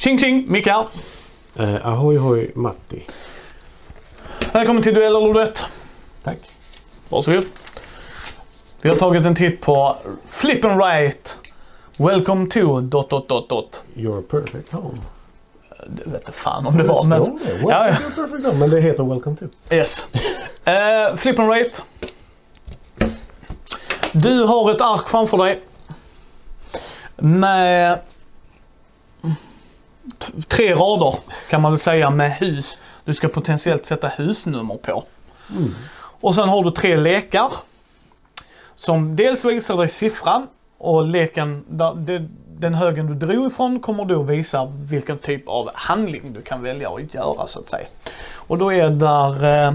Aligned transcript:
Tjing 0.00 0.18
tjing! 0.18 0.64
Här. 0.64 0.88
Eh, 1.56 1.86
ahoy 1.86 2.16
hoj 2.16 2.50
Matti. 2.54 3.06
Välkommen 4.52 4.82
till 4.82 4.94
Duell 4.94 5.16
eller 5.16 5.34
Duett. 5.34 5.64
Tack. 6.22 6.38
Varsågod. 7.08 7.44
Vi 8.82 8.88
har 8.88 8.96
tagit 8.96 9.24
en 9.26 9.34
titt 9.34 9.60
på 9.60 9.96
Flip 10.28 10.64
and 10.64 10.82
Right. 10.82 11.38
Welcome 11.96 12.46
to... 12.46 12.80
Dot, 12.80 13.10
dot, 13.10 13.28
dot, 13.28 13.48
dot. 13.48 13.82
Your 13.96 14.22
perfect 14.22 14.72
home. 14.72 14.98
Det 15.88 16.10
vet 16.10 16.34
fan 16.34 16.66
om 16.66 16.76
det 16.76 16.84
var 16.84 16.94
står 16.94 17.08
men... 17.08 17.38
det. 17.44 17.52
Welcome 17.52 17.70
Ja, 17.72 17.88
ja. 17.88 17.96
to 17.96 18.02
your 18.02 18.10
perfect 18.28 18.46
home. 18.46 18.58
Men 18.58 18.70
det 18.70 18.80
heter 18.80 19.02
Welcome 19.02 19.36
to. 19.36 19.44
Yes. 19.70 20.06
Eh, 20.64 21.16
flip 21.16 21.38
and 21.38 21.50
Right. 21.52 21.84
Du 24.12 24.42
har 24.44 24.70
ett 24.70 24.80
ark 24.80 25.08
framför 25.08 25.36
dig. 25.36 25.62
Med 27.16 27.98
tre 30.48 30.74
rader 30.74 31.18
kan 31.50 31.62
man 31.62 31.72
väl 31.72 31.78
säga 31.78 32.10
med 32.10 32.32
hus. 32.32 32.78
Du 33.04 33.14
ska 33.14 33.28
potentiellt 33.28 33.86
sätta 33.86 34.08
husnummer 34.08 34.76
på. 34.76 35.04
Och 36.20 36.34
sen 36.34 36.48
har 36.48 36.64
du 36.64 36.70
tre 36.70 36.96
lekar. 36.96 37.52
Som 38.74 39.16
dels 39.16 39.44
visar 39.44 39.76
dig 39.76 39.88
siffran 39.88 40.46
och 40.78 41.06
leken, 41.06 41.64
den 42.48 42.74
högen 42.74 43.06
du 43.06 43.14
drog 43.14 43.46
ifrån 43.46 43.80
kommer 43.80 44.04
då 44.04 44.22
visa 44.22 44.72
vilken 44.90 45.18
typ 45.18 45.48
av 45.48 45.70
handling 45.74 46.32
du 46.32 46.40
kan 46.42 46.62
välja 46.62 46.90
att 46.90 47.14
göra 47.14 47.46
så 47.46 47.60
att 47.60 47.68
säga. 47.68 47.86
Och 48.34 48.58
då 48.58 48.72
är 48.72 48.90
där 48.90 49.64
eh, 49.66 49.74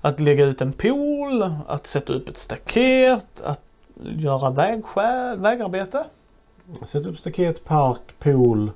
att 0.00 0.20
lägga 0.20 0.44
ut 0.44 0.60
en 0.60 0.72
pool, 0.72 1.54
att 1.66 1.86
sätta 1.86 2.12
upp 2.12 2.28
ett 2.28 2.38
staket, 2.38 3.40
att 3.44 3.60
göra 4.02 4.50
vägskäl, 4.50 5.38
vägarbete. 5.38 6.04
Sätt 6.84 7.06
upp 7.06 7.18
staket, 7.18 7.64
park, 7.64 8.00
pool. 8.18 8.70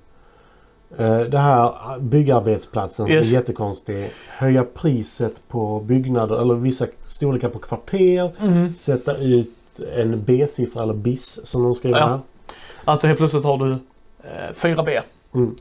Eh, 0.98 1.18
det 1.20 1.38
här 1.38 1.98
byggarbetsplatsen 1.98 3.06
som 3.06 3.14
Yes. 3.16 3.30
är 3.30 3.34
jättekonstig. 3.34 4.10
Höja 4.28 4.64
priset 4.64 5.48
på 5.48 5.80
byggnader 5.80 6.40
eller 6.42 6.54
vissa 6.54 6.86
storlekar 7.02 7.48
på 7.48 7.58
kvarter. 7.58 8.30
Mm. 8.40 8.74
Sätta 8.74 9.16
ut 9.16 9.50
en 9.96 10.22
B-siffra 10.24 10.82
eller 10.82 10.94
BIS 10.94 11.46
som 11.46 11.62
de 11.62 11.74
skriver 11.74 11.98
Ja. 11.98 12.06
här. 12.06 12.20
Att 12.84 13.02
helt 13.02 13.18
plötsligt 13.18 13.44
har 13.44 13.58
du 13.58 13.72
eh, 13.72 14.54
4B. 14.54 15.00
Mm. 15.34 15.56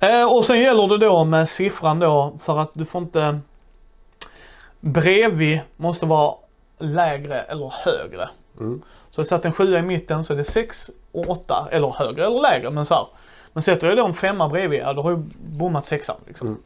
Eh, 0.00 0.32
och 0.36 0.44
sen 0.44 0.60
gäller 0.60 0.88
det 0.88 0.98
då 0.98 1.24
med 1.24 1.48
siffran 1.48 1.98
då 1.98 2.34
för 2.40 2.58
att 2.58 2.70
du 2.74 2.84
får 2.84 3.02
inte 3.02 3.38
bredvid 4.80 5.60
måste 5.76 6.06
vara 6.06 6.34
lägre 6.78 7.38
eller 7.40 7.72
högre. 7.84 8.28
Mm. 8.60 8.82
Så 9.10 9.20
jag 9.20 9.26
satt 9.26 9.44
en 9.44 9.52
sjua 9.52 9.78
i 9.78 9.82
mitten 9.82 10.24
så 10.24 10.32
är 10.32 10.36
det 10.36 10.44
6 10.44 10.90
och 11.12 11.28
8 11.30 11.68
eller 11.70 11.88
högre 11.88 12.24
eller 12.26 12.40
lägre 12.40 12.70
men 12.70 12.86
så 12.86 12.94
här. 12.94 13.06
Men 13.56 13.62
sätter 13.62 13.88
jag 13.88 13.96
då 13.96 14.06
en 14.06 14.14
femma 14.14 14.48
bredvid, 14.48 14.80
ja 14.80 14.92
då 14.92 15.02
har 15.02 15.10
jag 15.10 15.18
bommat 15.36 15.84
sexan 15.86 16.16
liksom. 16.26 16.46
Mm. 16.48 16.60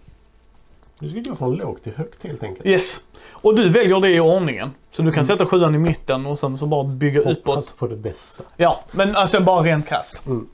Du 0.99 1.09
ska 1.09 1.31
gå 1.31 1.37
från 1.37 1.55
lågt 1.55 1.83
till 1.83 1.93
högt 1.97 2.25
helt 2.25 2.43
enkelt. 2.43 2.67
Yes. 2.67 3.01
Och 3.31 3.55
du 3.57 3.69
väljer 3.69 4.01
det 4.01 4.11
i 4.11 4.21
ordningen. 4.21 4.71
Så 4.91 5.03
du 5.03 5.09
kan 5.11 5.15
Mm. 5.19 5.27
sätta 5.27 5.47
sjuan 5.47 5.75
i 5.75 5.79
mitten 5.79 6.27
och 6.27 6.39
sen 6.39 6.59
så 6.59 6.67
bara 6.67 6.85
bygga 6.85 7.21
Hoppas 7.25 7.37
uppåt. 7.39 7.77
på 7.79 7.87
det 7.87 7.97
bästa. 7.97 8.45
Ja, 8.57 8.81
men 8.91 9.17
alltså 9.17 9.41
bara 9.41 9.63
rent 9.63 9.87
kast. 9.89 10.23
Mm. 10.27 10.49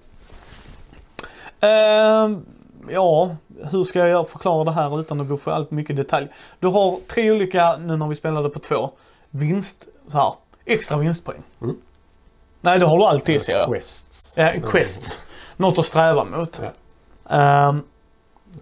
Ehm, 1.60 2.44
ja, 2.90 3.36
hur 3.70 3.84
ska 3.84 4.08
jag 4.08 4.28
förklara 4.28 4.64
det 4.64 4.70
här 4.72 5.00
utan 5.00 5.20
att 5.20 5.28
gå 5.28 5.36
för 5.36 5.50
allt 5.50 5.70
mycket 5.70 5.96
detalj? 5.96 6.26
Du 6.60 6.66
har 6.66 6.98
tre 7.06 7.30
olika, 7.30 7.76
nu 7.76 7.96
när 7.96 8.08
vi 8.08 8.16
spelade 8.16 8.48
på 8.48 8.58
två, 8.58 8.90
vinst, 9.30 9.76
så 10.08 10.18
här, 10.18 10.32
extra 10.64 10.98
vinstpoäng. 10.98 11.42
Mm. 11.62 11.76
Nej, 12.60 12.78
det 12.78 12.86
har 12.86 12.98
du 12.98 13.04
alltid 13.04 13.42
ser 13.42 13.52
jag. 13.52 13.66
Quests. 13.66 14.34
Ja, 14.36 14.52
quests. 14.70 15.20
Något 15.56 15.78
att 15.78 15.86
sträva 15.86 16.24
mot. 16.24 16.62
Ja. 16.62 17.36
Ehm, 17.36 17.82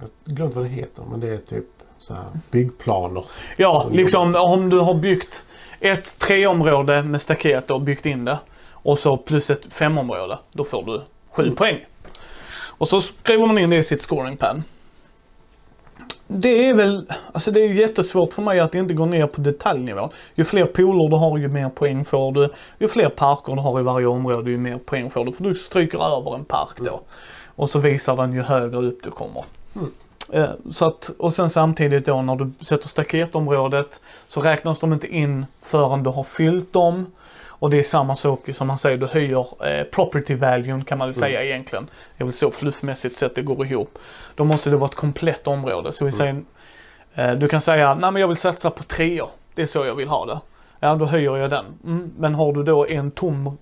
Jag 0.01 0.35
glömt 0.35 0.55
vad 0.55 0.65
det 0.65 0.69
heter 0.71 1.03
men 1.11 1.21
det 1.21 1.29
är 1.29 1.39
typ 1.39 1.65
så 1.99 2.15
här 2.15 2.25
byggplaner. 2.51 3.25
ja, 3.57 3.89
liksom 3.93 4.35
om 4.39 4.71
du 4.71 4.81
har 4.81 4.95
byggt 4.95 5.45
ett 5.81 6.19
treområde 6.19 7.03
med 7.03 7.23
staket 7.23 7.71
och 7.71 7.81
byggt 7.83 8.07
in 8.07 8.25
det 8.25 8.39
och 8.71 8.99
så 8.99 9.17
plus 9.17 9.51
ett 9.51 9.73
femområde, 9.75 10.39
då 10.53 10.65
får 10.65 10.83
du 10.85 11.03
sju 11.33 11.43
Mm. 11.43 11.57
poäng. 11.57 11.85
Och 12.79 12.89
så 12.89 13.01
skriver 13.01 13.47
man 13.47 13.59
in 13.59 13.71
det 13.71 13.77
i 13.77 13.85
sitt 13.85 14.03
scoring 14.03 14.37
pad. 14.37 14.63
Det 16.27 16.69
är 16.69 16.75
väl, 16.75 17.07
alltså 17.33 17.51
det 17.51 17.61
är 17.61 17.69
jättesvårt 17.69 18.33
för 18.33 18.43
mig 18.43 18.61
att 18.61 18.75
inte 18.75 18.95
gå 18.95 19.07
ner 19.07 19.27
på 19.27 19.41
detaljnivå. 19.41 20.11
Ju 20.35 20.45
fler 20.45 20.67
pooler 20.67 21.09
du 21.09 21.17
har 21.17 21.39
ju 21.39 21.49
mer 21.49 21.69
poäng 21.69 22.05
får 22.05 22.33
du. 22.33 22.49
Ju 22.79 22.89
fler 22.89 23.09
parker 23.09 23.55
du 23.55 23.61
har 23.61 23.81
i 23.81 23.83
varje 23.83 24.07
område 24.07 24.51
ju 24.51 24.59
mer 24.59 24.79
poäng 24.79 25.11
får 25.11 25.25
du. 25.25 25.33
För 25.33 25.45
du 25.45 25.55
stryker 25.55 26.19
över 26.19 26.35
en 26.35 26.45
park 26.45 26.77
då. 26.79 27.01
Och 27.57 27.71
så 27.71 27.79
visar 27.79 28.17
den 28.17 28.33
ju 28.33 28.41
högre 28.43 28.77
upp 28.77 29.03
du 29.03 29.11
kommer. 29.11 29.45
Mm. 29.77 29.91
Eh, 30.33 30.51
Så 30.71 30.85
att, 30.85 31.11
och 31.19 31.35
sen 31.35 31.51
samtidigt 31.51 32.07
då 32.07 32.23
när 32.23 32.37
du 32.37 32.53
sätter 32.65 32.89
staketområdet 32.89 34.01
så 34.29 34.41
räknas 34.41 34.81
de 34.81 34.93
inte 34.93 35.07
in 35.07 35.47
förrän 35.63 36.03
du 36.03 36.11
har 36.11 36.25
fyllt 36.25 36.73
dem. 36.73 37.07
Och 37.65 37.71
det 37.71 37.79
är 37.79 37.83
samma 37.83 38.17
sak 38.17 38.49
som 38.55 38.67
man 38.67 38.79
säger, 38.79 38.99
du 38.99 39.07
höjer 39.07 39.67
eh, 39.67 39.85
property 39.85 40.35
value 40.35 40.85
kan 40.87 40.99
man 40.99 41.09
väl 41.09 41.15
säga 41.15 41.45
egentligen. 41.45 41.89
Det 42.17 42.23
är 42.23 42.25
väl 42.25 42.33
så 42.33 42.51
fluffmässigt 42.51 43.17
sett 43.17 43.35
det 43.35 43.43
går 43.43 43.67
ihop. 43.67 43.99
Då 44.35 44.45
måste 44.45 44.71
det 44.71 44.77
vara 44.77 44.89
ett 44.89 44.95
komplett 44.95 45.47
område. 45.47 45.93
Så 45.93 46.05
vi 46.05 46.13
säger, 46.13 46.43
eh, 47.15 47.33
du 47.33 47.49
kan 47.49 47.61
säga, 47.61 47.95
nej 47.95 48.13
men 48.13 48.21
jag 48.21 48.29
vill 48.29 48.37
satsa 48.37 48.71
på 48.71 48.83
treor. 48.83 49.29
Det 49.55 49.63
är 49.63 49.67
så 49.67 49.85
jag 49.85 49.95
vill 49.95 50.09
ha 50.09 50.27
det. 50.27 50.41
Ja, 50.81 50.95
då 50.95 51.05
höjer 51.05 51.37
jag 51.37 51.51
den. 51.51 51.65
Mm, 51.85 52.13
men 52.19 52.35
har 52.35 52.53
du 52.53 52.63
då 52.63 52.87
en 52.87 53.11
tom 53.11 53.59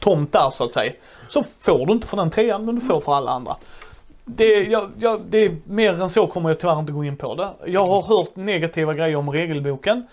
tomt 0.00 0.32
där 0.32 0.50
så 0.50 0.64
att 0.64 0.72
säga. 0.72 0.92
Så 1.28 1.44
får 1.60 1.86
du 1.86 1.92
inte 1.92 2.06
för 2.06 2.16
den 2.16 2.30
trean 2.30 2.64
men 2.64 2.74
du 2.74 2.80
får 2.80 3.00
för 3.00 3.14
alla 3.14 3.30
andra. 3.30 3.56
Det, 4.24 4.62
jag, 4.62 4.90
jag, 4.98 5.20
det 5.30 5.38
är 5.38 5.56
mer 5.64 6.02
än 6.02 6.10
så 6.10 6.26
kommer 6.26 6.50
jag 6.50 6.60
tyvärr 6.60 6.78
inte 6.78 6.92
gå 6.92 7.04
in 7.04 7.16
på 7.16 7.34
det. 7.34 7.48
Jag 7.66 7.86
har 7.86 8.02
hört 8.02 8.36
negativa 8.36 8.94
grejer 8.94 9.16
om 9.16 9.30
regelboken. 9.30 10.06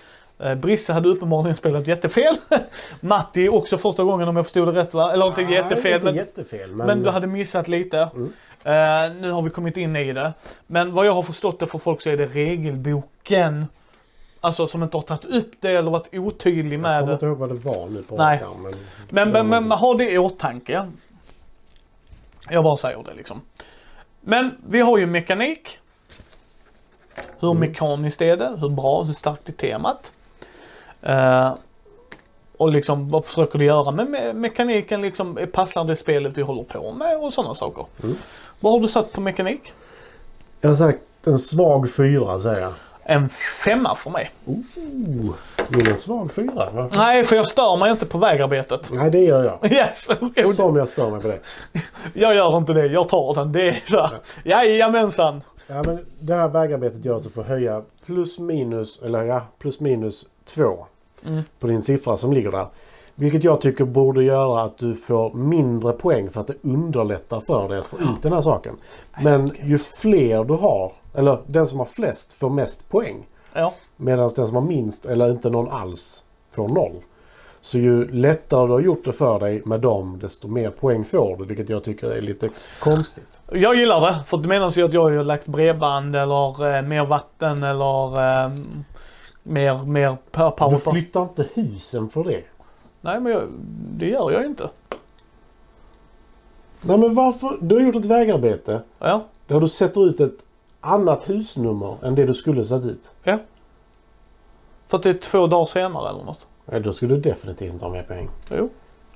Eh, 0.44 0.56
Brisse 0.56 0.94
hade 0.94 1.09
uppenbarligen 1.09 1.57
spelat 1.57 1.88
jättefel. 1.88 2.35
Matti 3.00 3.50
också 3.50 3.78
första 3.78 4.03
gången 4.03 4.28
om 4.28 4.35
jag 4.35 4.46
förstod 4.46 4.68
det 4.68 4.79
rätt 4.81 4.94
va? 4.94 5.13
Eller 5.13 5.28
inte 5.28 5.41
Nej, 5.41 5.53
jättefel 5.53 5.94
inte 5.94 6.06
men, 6.06 6.16
jättefel 6.16 6.72
men, 6.75 6.88
men 6.88 7.03
du 7.03 7.09
hade 7.09 7.28
missat 7.28 7.68
lite. 7.68 8.09
Mm. 8.16 8.25
Eh, 8.63 9.22
nu 9.22 9.31
har 9.31 9.41
vi 9.41 9.50
kommit 9.50 9.78
in 9.78 9.96
i 9.96 10.13
det. 10.13 10.34
Men 10.68 10.94
vad 10.94 11.06
jag 11.06 11.13
har 11.13 11.24
förstått 11.24 11.59
det 11.59 11.68
för 11.68 11.78
folk 11.78 12.02
så 12.02 12.09
är 12.09 12.18
det 12.18 12.25
regelboken. 12.25 13.66
Alltså 14.44 14.68
som 14.68 14.84
inte 14.84 14.97
har 14.97 15.02
tagit 15.02 15.25
upp 15.25 15.52
det 15.59 15.72
eller 15.72 15.91
varit 15.91 16.09
otydlig 16.13 16.73
jag 16.73 16.81
med 16.81 17.00
kommer 17.00 17.08
det. 17.08 17.13
inte 17.13 17.25
ihåg 17.25 17.38
vad 17.38 17.50
det 17.50 17.56
var 17.56 17.90
nu 17.90 18.03
på 18.03 18.18
Nej. 18.18 18.44
arm, 18.44 18.62
Men, 19.09 19.31
Men, 19.31 19.47
men, 19.50 19.68
men 19.68 19.78
har 19.78 19.96
det 19.97 20.12
i 20.12 20.18
åtanke. 20.18 20.88
Jag 22.50 22.63
bara 22.63 22.78
säger 22.78 22.97
det 23.03 23.13
liksom. 23.18 23.41
Men 24.22 24.52
vi 24.68 24.81
har 24.81 24.97
ju 24.97 25.06
mekanik. 25.06 25.78
Hur 27.40 27.52
Mm. 27.52 27.59
mekaniskt 27.59 28.22
är 28.22 28.38
det? 28.38 28.58
Hur 28.59 28.69
bra? 28.69 29.03
Hur 29.03 29.13
starkt 29.13 29.50
är 29.50 29.53
temat? 29.53 30.13
Eh, 31.01 31.53
och 32.57 32.72
liksom 32.72 33.09
vad 33.09 33.25
försöker 33.25 33.59
du 33.59 33.66
göra 33.66 33.91
med 33.91 34.07
me- 34.07 34.34
mekaniken? 34.34 35.01
Liksom, 35.01 35.39
passar 35.53 35.84
det 35.84 35.95
spelet 35.95 36.38
vi 36.38 36.41
håller 36.41 36.63
på 36.63 36.91
med 36.94 37.17
och 37.17 37.34
sådana 37.34 37.56
saker? 37.56 37.85
Mm. 38.03 38.16
Vad 38.59 38.73
har 38.73 38.79
du 38.79 38.87
satt 38.87 39.11
på 39.11 39.22
mekanik? 39.22 39.73
Jag 40.61 40.70
har 40.70 40.76
sagt 40.76 40.99
en 41.26 41.40
svag 41.40 41.91
fyra 41.91 42.40
säger 42.40 42.61
jag. 42.61 42.73
En 43.03 43.29
femma 43.66 43.96
för 43.96 44.09
mig. 44.09 44.31
Oh, 44.46 45.34
är 45.79 45.90
en 45.90 45.97
svag 45.97 46.31
fyra. 46.31 46.70
Varför? 46.73 46.97
Nej, 46.99 47.23
för 47.23 47.35
jag 47.35 47.47
stör 47.47 47.78
mig 47.78 47.91
inte 47.91 48.05
på 48.05 48.17
vägarbetet. 48.17 48.90
Nej, 48.93 49.11
det 49.11 49.20
gör 49.20 49.43
jag. 49.43 49.72
Yes, 49.72 50.09
okej. 50.22 50.53
Som 50.53 50.76
jag 50.76 50.90
stör 50.90 51.09
mig 51.09 51.22
på 51.22 51.28
det. 51.28 51.40
Jag 52.14 52.35
gör 52.35 52.58
inte 52.58 52.73
det, 52.73 52.85
jag 52.85 53.09
tar 53.09 53.35
den. 53.35 53.52
Det 53.52 53.67
är 53.70 53.81
så 53.85 53.99
här. 53.99 54.09
Jajamensan. 54.43 55.41
Ja, 55.67 55.84
men 55.85 56.05
det 56.20 56.35
här 56.35 56.47
vägarbetet 56.47 57.05
gör 57.05 57.16
att 57.16 57.23
du 57.23 57.29
får 57.29 57.43
höja 57.43 57.81
plus 58.05 58.40
minus, 58.40 58.99
eller 59.02 59.23
ja, 59.23 59.41
plus 59.59 59.79
minus 59.79 60.26
två 60.46 60.85
Mm. 61.28 61.44
på 61.59 61.68
din 61.68 61.82
siffra 61.82 62.18
som 62.18 62.34
ligger 62.34 62.52
där. 62.52 62.68
Vilket 63.16 63.44
jag 63.44 63.62
tycker 63.62 63.85
borde 63.85 64.23
göra 64.23 64.64
att 64.64 64.78
du 64.78 64.96
får 64.96 65.34
mindre 65.34 65.94
poäng 65.94 66.29
för 66.29 66.41
att 66.41 66.47
det 66.47 66.56
underlättar 66.62 67.40
för 67.40 67.70
dig 67.70 67.79
att 67.79 67.88
få 67.88 67.97
ut 68.00 68.22
den 68.22 68.34
här 68.34 68.41
saken. 68.41 68.76
Men 69.23 69.47
ju 69.64 69.78
fler 69.78 70.44
du 70.44 70.53
har, 70.53 70.94
eller 71.14 71.41
den 71.47 71.68
som 71.68 71.79
har 71.79 71.85
flest 71.85 72.34
får 72.34 72.50
mest 72.50 72.90
poäng. 72.90 73.28
Ja. 73.53 73.73
Medan 73.97 74.29
den 74.35 74.47
som 74.47 74.56
har 74.56 74.64
minst 74.64 75.06
eller 75.06 75.32
inte 75.32 75.50
någon 75.50 75.72
alls 75.72 76.23
får 76.52 76.68
noll. 76.68 77.02
Så 77.62 77.78
ju 77.78 78.12
lättare 78.12 78.67
du 78.67 78.74
har 78.74 78.79
gjort 78.79 79.06
det 79.06 79.12
för 79.12 79.40
dig 79.40 79.62
med 79.66 79.79
dem 79.79 80.20
desto 80.20 80.47
mer 80.47 80.70
poäng 80.70 81.06
får 81.06 81.38
du. 81.38 81.46
Vilket 81.46 81.70
jag 81.70 81.84
tycker 81.84 82.12
är 82.12 82.22
lite 82.22 82.50
konstigt. 82.79 83.40
Jag 83.52 83.76
gillar 83.76 84.02
det, 84.02 84.24
för 84.26 84.38
det 84.38 84.47
menas 84.47 84.78
ju 84.78 84.85
att 84.85 84.94
jag 84.94 85.02
har 85.02 85.24
lagt 85.24 85.47
bredband 85.47 86.16
eller 86.16 86.76
eh, 86.76 86.82
mer 86.82 87.06
vatten 87.06 87.64
eller 87.64 88.17
eh, 88.46 88.52
mer, 89.43 89.85
mer 89.85 90.17
per 90.32 90.46
Du 90.49 90.55
power. 90.55 90.78
på- 90.79 90.91
flyttar 90.91 91.22
inte 91.23 91.47
husen 91.53 92.09
för 92.09 92.23
det. 92.23 92.43
Nej, 93.02 93.20
men 93.22 93.32
jag, 93.32 93.43
det 93.97 94.08
gör 94.08 94.32
jag 94.32 94.46
inte. 94.46 94.70
Nej 96.82 96.97
men 96.97 97.16
varför? 97.16 97.58
Du 97.61 97.76
har 97.76 97.82
gjort 97.82 97.96
ett 97.96 98.05
vägarbete 98.05 98.82
Ja, 98.99 99.26
där 99.47 99.59
du 99.59 99.70
sätter 99.70 100.08
ut 100.08 100.20
ett 100.20 100.38
annat 100.82 101.29
husnummer 101.29 101.97
än 102.05 102.16
det 102.16 102.26
du 102.26 102.34
skulle 102.34 102.66
satt 102.66 102.85
ut. 102.85 103.11
ja. 103.23 103.38
För 104.88 104.97
att 104.97 105.03
det 105.03 105.09
är 105.09 105.14
två 105.14 105.47
dagar 105.47 105.66
senare 105.66 106.09
eller 106.09 106.23
något. 106.23 106.47
Nej, 106.66 106.79
då 106.82 106.93
skulle 106.93 107.16
du 107.16 107.22
definitivt 107.22 107.73
inte 107.73 107.85
ha 107.85 107.91
mer 107.91 108.03
poäng. 108.03 108.29
Jo, 108.58 108.70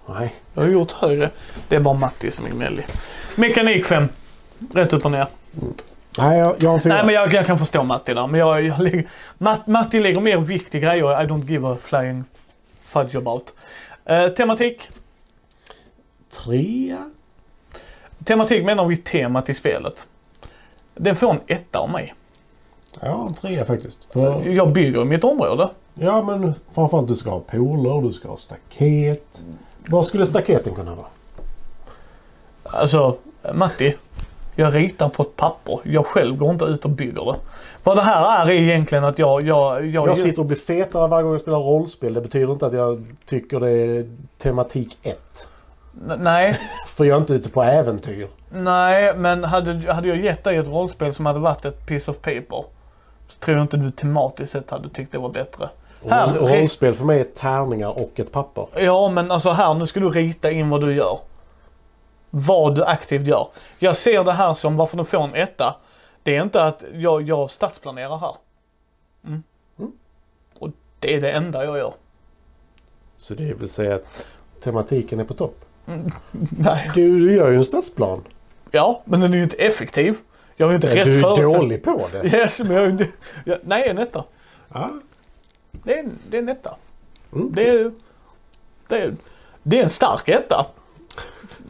Nej. 0.09 0.35
jag 0.53 0.61
har 0.63 0.69
gjort 0.69 0.91
högre. 0.91 1.29
Det 1.69 1.75
är 1.75 1.79
bara 1.79 1.93
Matti 1.93 2.31
som 2.31 2.45
är 2.45 2.49
gnällig. 2.49 2.85
Mekanik 3.35 3.85
5. 3.85 4.07
Rätt 4.73 4.93
upp 4.93 5.05
och 5.05 5.11
ner. 5.11 5.27
Nej, 6.17 6.39
jag, 6.39 6.55
jag 6.59 6.83
fyra. 6.83 6.93
Nej 6.93 7.05
men 7.05 7.15
jag, 7.15 7.33
jag 7.33 7.45
kan 7.45 7.57
förstå 7.57 7.83
Matti 7.83 8.13
där. 8.13 8.27
Men 8.27 8.39
jag, 8.39 8.63
jag 8.65 8.79
lägger, 8.79 9.07
Matt, 9.37 9.67
Matti 9.67 9.99
lägger 9.99 10.21
mer 10.21 10.37
vikt 10.37 10.75
i 10.75 10.79
grejer 10.79 11.23
I 11.23 11.27
don't 11.27 11.45
give 11.49 11.67
a 11.67 11.77
flying 11.83 12.23
fudge 12.81 13.15
about. 13.15 13.53
Eh, 14.05 14.27
tematik. 14.27 14.89
Trea? 16.43 17.11
Tematik 18.25 18.65
menar 18.65 18.85
vi 18.85 18.97
temat 18.97 19.49
i 19.49 19.53
spelet. 19.53 20.07
Den 20.95 21.15
får 21.15 21.31
en 21.31 21.39
etta 21.47 21.79
av 21.79 21.89
mig. 21.89 22.13
Ja, 22.99 23.25
en 23.27 23.33
trea 23.33 23.65
faktiskt. 23.65 24.13
För, 24.13 24.43
Jag 24.49 24.71
bygger 24.71 25.05
mitt 25.05 25.23
område. 25.23 25.69
ja, 25.93 26.21
men 26.23 26.53
framförallt 26.73 27.07
du 27.07 27.15
ska 27.15 27.29
ha 27.29 27.39
poler, 27.39 28.01
du 28.07 28.11
ska 28.13 28.27
ha 28.27 28.37
staket. 28.37 29.43
Vad 29.87 30.05
skulle 30.05 30.25
staketen 30.25 30.75
kunna 30.75 30.95
vara? 30.95 31.07
Alltså, 32.63 33.17
Matti. 33.53 33.95
Jag 34.55 34.75
ritar 34.75 35.09
på 35.09 35.23
ett 35.23 35.35
papper. 35.35 35.79
Jag 35.83 36.05
själv 36.05 36.37
går 36.37 36.49
inte 36.51 36.65
ut 36.65 36.85
och 36.85 36.91
bygger 36.91 37.25
det. 37.25 37.35
Vad 37.83 37.97
det 37.97 38.01
här 38.01 38.45
är 38.45 38.49
är 38.51 38.53
egentligen 38.55 39.03
att 39.03 39.19
jag... 39.19 39.41
Jag, 39.41 39.85
jag, 39.87 40.07
Jag 40.07 40.17
sitter 40.17 40.39
och 40.39 40.45
blir 40.45 40.57
fetare 40.57 41.07
varje 41.07 41.23
gång 41.23 41.31
jag 41.31 41.41
spelar 41.41 41.57
rollspel. 41.59 42.13
Det 42.13 42.21
betyder 42.21 42.53
inte 42.53 42.65
att 42.65 42.73
jag 42.73 43.05
tycker 43.25 43.59
det 43.59 43.69
är 43.71 44.09
tematik 44.37 44.97
1. 45.03 45.17
N- 46.09 46.19
Nej, 46.21 46.59
För 46.87 47.05
jag 47.05 47.15
är 47.15 47.19
inte 47.21 47.33
ute 47.33 47.49
på 47.49 47.63
äventyr. 47.63 48.27
nej, 48.51 49.13
men 49.17 49.43
hade, 49.43 49.91
hade 49.93 50.07
jag 50.07 50.17
gett 50.17 50.43
dig 50.43 50.57
ett 50.57 50.67
rollspel 50.67 51.13
som 51.13 51.25
hade 51.25 51.39
varit 51.39 51.65
ett 51.65 51.85
piece 51.87 52.11
of 52.11 52.17
paper. 52.17 52.63
Så 53.27 53.39
tror 53.39 53.57
jag 53.57 53.63
inte 53.63 53.77
du 53.77 53.91
tematiskt 53.91 54.51
sett 54.51 54.69
hade 54.71 54.89
tyckt 54.89 55.11
det 55.11 55.17
var 55.17 55.29
bättre. 55.29 55.69
Här, 56.09 56.27
Roll- 56.27 56.47
Rollspel 56.59 56.93
för 56.93 57.05
mig 57.05 57.19
är 57.19 57.23
tärningar 57.23 57.89
och 58.03 58.11
ett 58.19 58.31
papper. 58.31 58.67
Ja, 58.77 59.09
men 59.13 59.31
alltså 59.31 59.49
här, 59.49 59.73
nu 59.73 59.87
ska 59.87 59.99
du 59.99 60.09
rita 60.09 60.51
in 60.51 60.69
vad 60.69 60.81
du 60.81 60.95
gör. 60.95 61.19
Vad 62.37 62.75
du 62.75 62.83
aktivt 62.83 63.27
gör. 63.27 63.47
Jag 63.79 63.97
ser 63.97 64.23
det 64.23 64.31
här 64.31 64.53
som 64.53 64.77
varför 64.77 64.97
du 64.97 65.05
får 65.05 65.23
en 65.23 65.35
etta. 65.35 65.75
Det 66.23 66.35
är 66.35 66.41
inte 66.43 66.63
att 66.63 66.83
jag, 66.93 67.21
jag 67.21 67.51
stadsplanerar 67.51 68.17
här. 68.17 68.35
Mm. 69.25 69.43
Mm. 69.79 69.91
Och 70.59 70.69
det 70.99 71.15
är 71.15 71.21
det 71.21 71.31
enda 71.31 71.65
jag 71.65 71.77
gör. 71.77 71.93
Så 73.17 73.33
det 73.33 73.53
vill 73.53 73.69
säga 73.69 73.95
att 73.95 74.25
tematiken 74.63 75.19
är 75.19 75.23
på 75.23 75.33
topp. 75.33 75.65
Nej. 76.59 76.91
Du, 76.95 77.19
du 77.19 77.33
gör 77.35 77.49
ju 77.49 77.55
en 77.55 77.65
stadsplan. 77.65 78.23
Ja, 78.71 79.01
men 79.05 79.19
den 79.19 79.33
är 79.33 79.37
ju 79.37 79.43
inte 79.43 79.55
effektiv. 79.57 80.17
Jag 80.55 80.69
ju 80.69 80.75
inte 80.75 80.95
rätt 80.95 81.05
Du 81.05 81.19
är 81.19 81.43
dålig 81.43 81.83
på 81.83 82.07
det. 82.11 82.23
Yes, 82.37 82.59
men 82.63 82.71
jag 82.71 82.79
har 82.79 82.85
ju 82.85 82.91
inte... 82.91 83.07
Ja, 83.45 83.57
nej, 83.63 83.89
en 83.89 83.97
etta. 83.97 84.23
Ja. 84.73 84.89
Det 85.71 85.93
är, 85.93 86.03
en- 86.03 86.17
det 86.29 86.37
är 86.37 86.41
en 86.41 86.49
etta. 86.49 86.75
Mm. 87.33 87.51
Det 87.53 87.69
är, 87.69 87.91
det, 88.87 88.97
är, 88.97 89.15
det 89.63 89.79
är 89.79 89.83
en 89.83 89.89
stark 89.89 90.29
etta. 90.29 90.65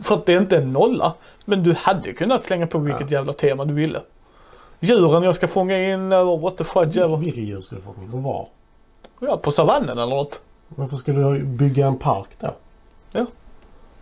För 0.01 0.15
att 0.15 0.25
det 0.25 0.33
är 0.33 0.37
inte 0.37 0.57
en 0.57 0.73
nolla. 0.73 1.13
Men 1.45 1.63
du 1.63 1.73
hade 1.73 2.13
kunnat 2.13 2.43
slänga 2.43 2.67
på 2.67 2.77
vilket 2.77 3.11
jävla 3.11 3.33
tema 3.33 3.65
du 3.65 3.73
ville. 3.73 3.99
Djuren 4.79 5.23
jag 5.23 5.35
ska 5.35 5.47
fånga 5.47 5.93
in 5.93 6.11
eller 6.11 6.37
what 6.37 6.57
the 6.57 6.63
fudge 6.63 6.97
eller... 6.97 7.17
Vilka 7.17 7.41
djur 7.41 7.61
ska 7.61 7.75
du 7.75 7.81
få 7.81 7.95
in 8.03 8.13
och 8.13 8.23
var? 8.23 8.47
Ja, 9.19 9.37
på 9.37 9.51
savannen 9.51 9.97
eller 9.97 10.15
något. 10.15 10.41
Varför 10.67 10.97
ska 10.97 11.11
du 11.11 11.43
bygga 11.43 11.87
en 11.87 11.97
park 11.97 12.27
där? 12.39 12.53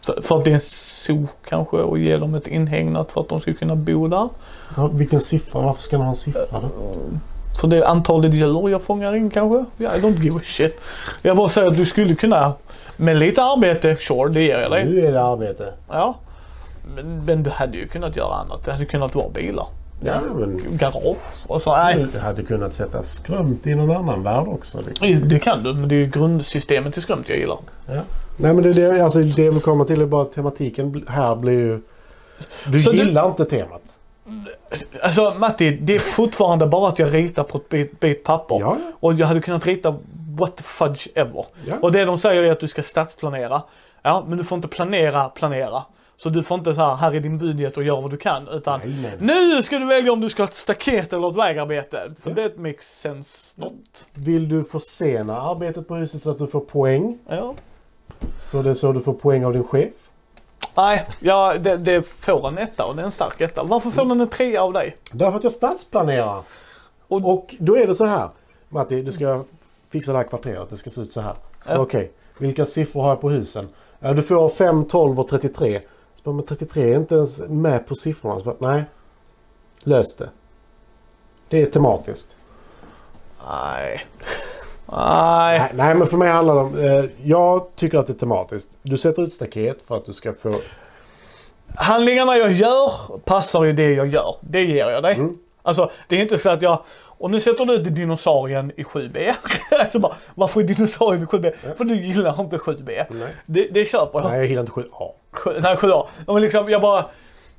För, 0.05 0.21
för 0.21 0.37
att 0.37 0.45
det 0.45 0.51
är 0.51 0.55
en 0.55 0.61
zoo 0.61 1.27
kanske 1.45 1.77
och 1.77 1.99
ge 1.99 2.17
dem 2.17 2.35
ett 2.35 2.47
inhägnat 2.47 3.11
för 3.11 3.21
att 3.21 3.29
de 3.29 3.39
ska 3.39 3.53
kunna 3.53 3.75
bo 3.75 4.07
där. 4.07 4.29
Ja, 4.75 4.87
vilken 4.87 5.21
siffra? 5.21 5.61
Varför 5.61 5.81
ska 5.81 5.97
du 5.97 6.03
ha 6.03 6.09
en 6.09 6.15
siffra 6.15 6.59
då? 6.59 6.95
För 7.61 7.67
det 7.67 7.77
är 7.77 7.83
antalet 7.85 8.33
djur 8.33 8.69
jag 8.69 8.81
fångar 8.81 9.15
in 9.15 9.29
kanske. 9.29 9.65
I 9.83 9.87
don't 9.87 10.19
give 10.23 10.37
a 10.37 10.41
shit. 10.43 10.81
Jag 11.21 11.37
bara 11.37 11.49
säger 11.49 11.67
att 11.67 11.77
du 11.77 11.85
skulle 11.85 12.15
kunna, 12.15 12.53
med 12.97 13.17
lite 13.17 13.43
arbete, 13.43 13.95
sure 13.95 14.29
det 14.33 14.43
ger 14.43 14.59
jag 14.59 14.71
dig. 14.71 14.85
Nu 14.85 15.07
är 15.07 15.11
det 15.11 15.21
arbete. 15.23 15.73
Ja. 15.89 16.15
Men, 16.95 17.25
men 17.25 17.43
du 17.43 17.49
hade 17.49 17.77
ju 17.77 17.87
kunnat 17.87 18.15
göra 18.17 18.33
annat. 18.33 18.65
Det 18.65 18.71
hade 18.71 18.85
kunnat 18.85 19.15
vara 19.15 19.29
bilar. 19.29 19.67
Ja, 20.05 20.13
men 20.35 20.77
Garage 20.77 21.17
och 21.47 21.61
så. 21.61 21.75
Nej, 21.75 22.05
du 22.13 22.19
hade 22.19 22.43
kunnat 22.43 22.73
sätta 22.73 23.03
skrömt 23.03 23.67
i 23.67 23.75
någon 23.75 23.97
annan 23.97 24.23
värld 24.23 24.47
också. 24.47 24.81
Liksom. 24.87 25.29
det 25.29 25.39
kan 25.39 25.63
du. 25.63 25.73
Men 25.73 25.89
det 25.89 25.95
är 25.95 25.99
ju 25.99 26.05
grundsystemet 26.05 26.97
i 26.97 27.01
skrömt 27.01 27.29
jag 27.29 27.37
gillar. 27.37 27.57
Ja. 27.87 28.01
Nej 28.37 28.53
men 28.53 28.63
det, 28.63 28.73
det, 28.73 29.01
alltså, 29.03 29.19
det 29.19 29.41
jag 29.43 29.51
vill 29.51 29.61
komma 29.61 29.85
till 29.85 30.01
är 30.01 30.05
bara 30.05 30.25
tematiken 30.25 31.05
här 31.07 31.35
blir 31.35 31.53
ju... 31.53 31.81
Du 32.65 32.79
Så 32.79 32.91
du- 32.91 32.97
gillar 32.97 33.27
inte 33.27 33.45
temat. 33.45 33.82
Alltså 35.03 35.35
Matti, 35.39 35.71
det 35.81 35.95
är 35.95 35.99
fortfarande 35.99 36.67
bara 36.67 36.87
att 36.89 36.99
jag 36.99 37.13
ritar 37.13 37.43
på 37.43 37.57
ett 37.57 37.69
bit, 37.69 37.99
bit 37.99 38.23
papper. 38.23 38.57
Ja, 38.59 38.77
Och 38.99 39.13
jag 39.13 39.27
hade 39.27 39.41
kunnat 39.41 39.65
rita 39.65 39.95
what 40.37 40.55
the 40.57 40.63
fudge 40.63 41.07
ever. 41.15 41.45
Ja. 41.67 41.75
Och 41.81 41.91
det 41.91 42.05
de 42.05 42.17
säger 42.17 42.43
är 42.43 42.51
att 42.51 42.59
du 42.59 42.67
ska 42.67 42.83
stadsplanera. 42.83 43.61
Ja, 44.01 44.23
men 44.27 44.37
du 44.37 44.43
får 44.43 44.55
inte 44.55 44.67
planera, 44.67 45.29
planera. 45.29 45.83
Så 46.17 46.29
du 46.29 46.43
får 46.43 46.57
inte 46.57 46.75
så 46.75 46.81
här, 46.81 46.95
här 46.95 47.15
är 47.15 47.19
din 47.19 47.37
budget 47.37 47.77
och 47.77 47.83
gör 47.83 48.01
vad 48.01 48.11
du 48.11 48.17
kan. 48.17 48.47
Utan 48.47 48.79
Nej, 48.85 49.17
nej. 49.19 49.51
nu 49.55 49.61
ska 49.63 49.79
du 49.79 49.85
välja 49.85 50.11
om 50.13 50.21
du 50.21 50.29
ska 50.29 50.43
ha 50.43 50.47
ett 50.47 50.53
staket 50.53 51.13
eller 51.13 51.29
ett 51.29 51.35
vägarbete. 51.37 52.11
För 52.23 52.29
Ja. 52.29 52.35
det 52.35 52.57
makes 52.57 52.99
sense 52.99 53.61
not. 53.61 54.07
Vill 54.13 54.49
du 54.49 54.63
försena 54.63 55.41
arbetet 55.41 55.87
på 55.87 55.95
huset 55.95 56.21
så 56.23 56.29
att 56.31 56.39
du 56.39 56.47
får 56.47 56.59
poäng? 56.59 57.17
Ja. 57.29 57.53
För 58.51 58.63
det 58.63 58.69
är 58.69 58.73
så 58.73 58.91
du 58.91 59.01
får 59.01 59.13
poäng 59.13 59.45
av 59.45 59.53
din 59.53 59.63
chef? 59.63 59.93
Nej, 60.75 61.07
ja, 61.19 61.57
det, 61.57 61.77
det 61.77 62.03
får 62.03 62.47
en 62.47 62.57
etta 62.57 62.85
och 62.85 62.95
det 62.95 63.01
är 63.01 63.05
en 63.05 63.11
stark 63.11 63.41
etta. 63.41 63.63
Varför 63.63 63.89
får 63.89 64.05
den 64.05 64.21
en 64.21 64.29
trea 64.29 64.63
av 64.63 64.73
dig? 64.73 64.97
Därför 65.11 65.37
att 65.37 65.43
jag 65.43 65.53
stadsplanerar. 65.53 66.43
Och- 67.07 67.25
Och, 67.33 67.55
då 67.59 67.77
är 67.77 67.87
det 67.87 67.95
så 67.95 68.05
här. 68.05 68.29
Matti, 68.69 69.01
du 69.01 69.11
ska 69.11 69.43
fixa 69.89 70.11
det 70.11 70.17
här 70.17 70.25
kvarteret. 70.25 70.69
Det 70.69 70.77
ska 70.77 70.89
se 70.89 71.01
ut 71.01 71.13
så 71.13 71.21
här. 71.21 71.35
Ja. 71.67 71.77
Okej, 71.79 72.11
vilka 72.37 72.65
siffror 72.65 73.01
har 73.01 73.09
jag 73.09 73.21
på 73.21 73.29
husen? 73.29 73.69
Du 73.99 74.21
får 74.23 74.49
5, 74.49 74.85
12 74.87 75.19
och 75.19 75.27
33. 75.27 75.81
Så 76.15 76.21
bara, 76.23 76.35
men 76.35 76.45
33 76.45 76.93
är 76.93 76.97
inte 76.97 77.15
ens 77.15 77.39
med 77.39 77.87
på 77.87 77.95
siffrorna. 77.95 78.39
Så 78.39 78.45
bara, 78.45 78.71
nej, 78.73 78.83
lös 79.83 80.15
det. 80.15 80.29
Det 81.49 81.61
är 81.61 81.65
tematiskt. 81.65 82.37
Nej. 83.47 84.01
Nej. 84.97 85.59
Nej, 85.59 85.71
nej, 85.73 85.95
men 85.95 86.07
för 86.07 86.17
mig 86.17 86.29
handlar 86.29 86.55
det 86.55 86.59
om... 86.61 86.79
Eh, 86.79 87.05
jag 87.23 87.75
tycker 87.75 87.97
att 87.97 88.07
det 88.07 88.13
är 88.13 88.17
tematiskt. 88.17 88.67
Du 88.81 88.97
sätter 88.97 89.21
ut 89.23 89.33
staket 89.33 89.77
för 89.87 89.97
att 89.97 90.05
du 90.05 90.13
ska 90.13 90.33
få... 90.33 90.53
Handlingarna 91.75 92.37
jag 92.37 92.51
gör 92.51 92.91
passar 93.25 93.63
ju 93.63 93.73
det 93.73 93.93
jag 93.93 94.07
gör. 94.07 94.35
Det 94.41 94.61
ger 94.63 94.89
jag 94.89 95.03
dig. 95.03 95.15
Mm. 95.15 95.37
Alltså, 95.61 95.91
det 96.07 96.15
är 96.17 96.21
inte 96.21 96.37
så 96.37 96.49
att 96.49 96.61
jag... 96.61 96.79
Och 97.17 97.31
nu 97.31 97.39
sätter 97.41 97.65
du 97.65 97.73
ut 97.73 97.95
dinosaurien 97.95 98.71
i 98.77 98.83
7B. 98.83 99.33
alltså 99.79 99.99
bara, 99.99 100.15
varför 100.35 100.59
är 100.61 100.63
dinosaurien 100.63 101.23
i 101.23 101.25
7B? 101.25 101.75
För 101.77 101.83
du 101.83 101.95
gillar 101.95 102.41
inte 102.41 102.57
7B. 102.57 103.05
Nej, 103.09 103.27
Det, 103.45 103.67
det 103.71 103.85
köper 103.85 104.19
jag. 104.19 104.29
nej 104.29 104.37
jag 104.39 104.47
gillar 104.47 104.61
inte 104.61 104.71
7A. 104.71 105.11
Sju- 105.31 105.59
Nej, 105.61 105.75
7A. 105.75 105.87
Ja, 106.27 106.33
Men 106.33 106.41
liksom, 106.41 106.69
jag 106.69 106.81
bara... 106.81 107.05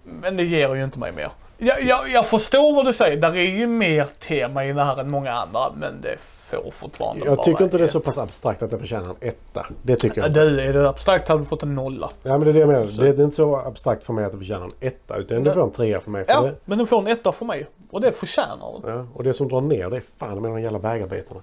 Men 0.02 0.36
det 0.36 0.44
ger 0.44 0.74
ju 0.74 0.84
inte 0.84 0.98
mig 0.98 1.12
mer. 1.12 1.30
Jag, 1.58 1.82
jag, 1.82 2.10
jag 2.10 2.26
förstår 2.26 2.74
vad 2.74 2.84
du 2.84 2.92
säger. 2.92 3.16
Där 3.16 3.36
är 3.36 3.42
ju 3.56 3.66
mer 3.66 4.06
tema 4.18 4.64
i 4.64 4.72
det 4.72 4.82
här 4.84 5.00
än 5.00 5.10
många 5.10 5.32
andra. 5.32 5.72
Men 5.76 6.00
det 6.00 6.16
får 6.20 6.70
fortfarande 6.70 7.26
Jag 7.26 7.44
tycker 7.44 7.64
inte 7.64 7.78
det 7.78 7.84
är 7.84 7.88
så 7.88 7.98
ett. 7.98 8.04
pass 8.04 8.18
abstrakt 8.18 8.62
att 8.62 8.72
jag 8.72 8.80
förtjänar 8.80 9.10
en 9.20 9.28
etta. 9.28 9.66
Det 9.82 9.96
tycker 9.96 10.20
jag. 10.20 10.32
Du, 10.32 10.60
är 10.60 10.72
det 10.72 10.88
abstrakt 10.88 11.28
hade 11.28 11.40
du 11.40 11.44
fått 11.44 11.62
en 11.62 11.74
nolla. 11.74 12.10
Ja, 12.22 12.30
men 12.38 12.40
det 12.40 12.50
är 12.50 12.52
det 12.52 12.58
jag 12.60 12.68
menar. 12.68 12.84
Det, 12.86 13.12
det 13.12 13.22
är 13.22 13.24
inte 13.24 13.36
så 13.36 13.56
abstrakt 13.56 14.04
för 14.04 14.12
mig 14.12 14.24
att 14.24 14.32
det 14.32 14.38
förtjänar 14.38 14.64
en 14.64 14.70
etta. 14.88 15.16
Utan 15.16 15.44
det 15.44 15.54
får 15.54 15.62
en 15.62 15.70
trea 15.70 16.00
för 16.00 16.10
mig. 16.10 16.24
För 16.24 16.32
Ja, 16.32 16.42
det, 16.42 16.54
men 16.64 16.78
den 16.78 16.86
får 16.86 16.98
en 17.00 17.06
etta 17.06 17.32
för 17.32 17.44
mig. 17.44 17.66
Och 17.90 18.00
det 18.00 18.12
förtjänar 18.12 18.80
den. 18.82 18.96
ja, 18.96 19.06
och 19.14 19.24
det 19.24 19.34
som 19.34 19.48
drar 19.48 19.60
ner 19.60 19.90
det 19.90 19.96
är 19.96 20.02
fan 20.18 20.42
med 20.42 20.50
de 20.50 20.62
jävla 20.62 20.78
vägarbetarna. 20.78 21.40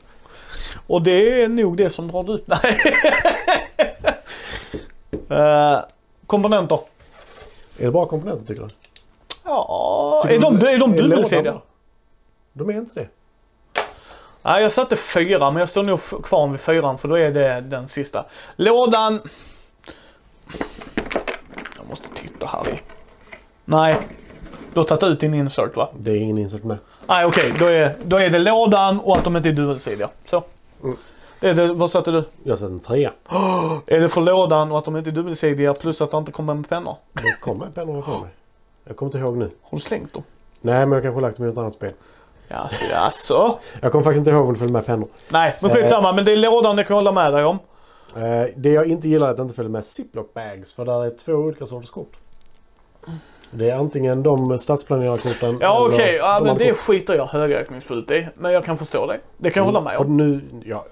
Och 0.87 1.01
det 1.01 1.41
är 1.43 1.47
nog 1.47 1.77
det 1.77 1.89
som 1.89 2.07
drar 2.07 2.35
ut. 2.35 2.47
Nej. 2.63 2.77
Eh, 5.29 5.79
komponenter. 6.27 6.79
Är 7.77 7.85
det 7.85 7.91
bra 7.91 8.05
komponenter 8.05 8.45
tycker 8.45 8.61
du? 8.61 8.67
Ja, 9.43 10.23
är 10.29 10.39
de, 10.39 10.55
är 10.55 10.77
de 10.77 10.95
dubbelsidiga? 10.95 11.61
De 12.53 12.69
är 12.69 12.73
inte 12.73 12.99
det. 12.99 13.07
Nej, 14.43 14.63
jag 14.63 14.71
satte 14.71 14.95
fyra 14.95 15.51
men 15.51 15.59
jag 15.59 15.69
står 15.69 15.83
nog 15.83 15.99
kvar 16.23 16.47
vid 16.47 16.59
fyran 16.59 16.97
för 16.97 17.07
då 17.07 17.15
är 17.15 17.31
det 17.31 17.61
den 17.61 17.87
sista. 17.87 18.25
Lådan... 18.55 19.19
Jag 21.77 21.89
måste 21.89 22.09
titta 22.09 22.47
här 22.47 22.69
i. 22.69 22.81
Nej. 23.65 23.97
Du 24.73 24.79
har 24.79 24.85
tagit 24.85 25.03
ut 25.03 25.19
din 25.19 25.33
insert 25.33 25.75
va? 25.75 25.89
Det 25.99 26.11
är 26.11 26.15
ingen 26.15 26.37
insert 26.37 26.63
med. 26.63 26.77
Nej 27.07 27.25
okej, 27.25 27.53
då, 27.59 27.65
är, 27.65 27.95
då 28.03 28.17
är 28.17 28.29
det 28.29 28.39
lådan 28.39 28.99
och 28.99 29.17
att 29.17 29.23
de 29.23 29.37
inte 29.37 29.49
är 29.49 29.53
dubbelsidiga. 29.53 30.09
Så. 30.25 30.43
Mm. 30.83 30.97
Är 31.41 31.53
det, 31.53 31.73
vad 31.73 31.91
satte 31.91 32.11
du? 32.11 32.23
Jag 32.43 32.57
sätter 32.57 32.73
en 32.73 32.79
trea. 32.79 33.13
Är 33.87 33.99
det 33.99 34.09
för 34.09 34.21
lådan 34.21 34.71
och 34.71 34.77
att 34.77 34.85
de 34.85 34.97
inte 34.97 35.09
är 35.09 35.11
dubbelsidiga 35.11 35.73
plus 35.73 36.01
att 36.01 36.11
det 36.11 36.17
inte 36.17 36.31
kommer 36.31 36.53
med 36.53 36.69
pennor? 36.69 36.95
Det 37.13 37.41
kommer 37.41 37.69
pennor 37.69 38.01
för 38.01 38.11
mig. 38.11 38.29
Jag 38.83 38.95
kommer 38.97 39.07
inte 39.07 39.17
ihåg 39.17 39.37
nu. 39.37 39.49
Har 39.61 39.77
du 39.77 39.79
slängt 39.79 40.13
dem? 40.13 40.23
Nej, 40.61 40.85
men 40.85 40.91
jag 40.91 41.03
kanske 41.03 41.15
har 41.15 41.21
lagt 41.21 41.37
dem 41.37 41.45
i 41.45 41.49
något 41.49 41.57
annat 41.57 41.73
spel. 41.73 41.93
Jaså, 42.47 42.85
jaså? 42.91 43.59
Jag 43.81 43.91
kommer 43.91 44.03
faktiskt 44.03 44.19
inte 44.19 44.31
ihåg 44.31 44.47
om 44.47 44.53
det 44.53 44.59
följde 44.59 44.73
med 44.73 44.85
pennor. 44.85 45.07
Nej, 45.29 45.55
men 45.61 45.71
skitsamma. 45.71 46.13
Men 46.13 46.25
det 46.25 46.31
är 46.31 46.37
lådan 46.37 46.75
det 46.75 46.83
kan 46.83 46.93
jag 46.97 47.03
hålla 47.03 47.11
med 47.11 47.33
dig 47.33 47.45
om. 47.45 47.59
Eh, 48.15 48.45
det 48.55 48.69
jag 48.69 48.85
inte 48.87 49.07
gillar 49.07 49.27
är 49.27 49.31
att 49.31 49.37
det 49.37 49.43
inte 49.43 49.55
följer 49.55 49.69
med 49.71 49.85
ziplock 49.85 50.33
bags. 50.33 50.73
För 50.73 50.85
där 50.85 51.05
är 51.05 51.09
två 51.09 51.33
olika 51.33 51.65
sorters 51.65 51.89
kort. 51.89 52.11
Det 53.51 53.69
är 53.69 53.75
antingen 53.75 54.23
de 54.23 54.57
stadsplanerarkorten 54.59 55.57
Ja 55.61 55.87
okej, 55.87 56.15
ja, 56.15 56.39
de 56.39 56.45
men 56.45 56.57
det 56.57 56.63
korten. 56.63 56.75
skiter 56.75 57.13
jag 57.15 57.25
högräkningsfullt 57.25 58.11
i. 58.11 58.27
Men 58.35 58.51
jag 58.51 58.65
kan 58.65 58.77
förstå 58.77 59.07
det. 59.07 59.17
Det 59.37 59.49
kan 59.51 59.61
jag 59.61 59.65
hålla 59.65 59.81
med 59.81 59.93
För 59.97 60.05
om. 60.05 60.17
nu, 60.17 60.41
jag, 60.65 60.83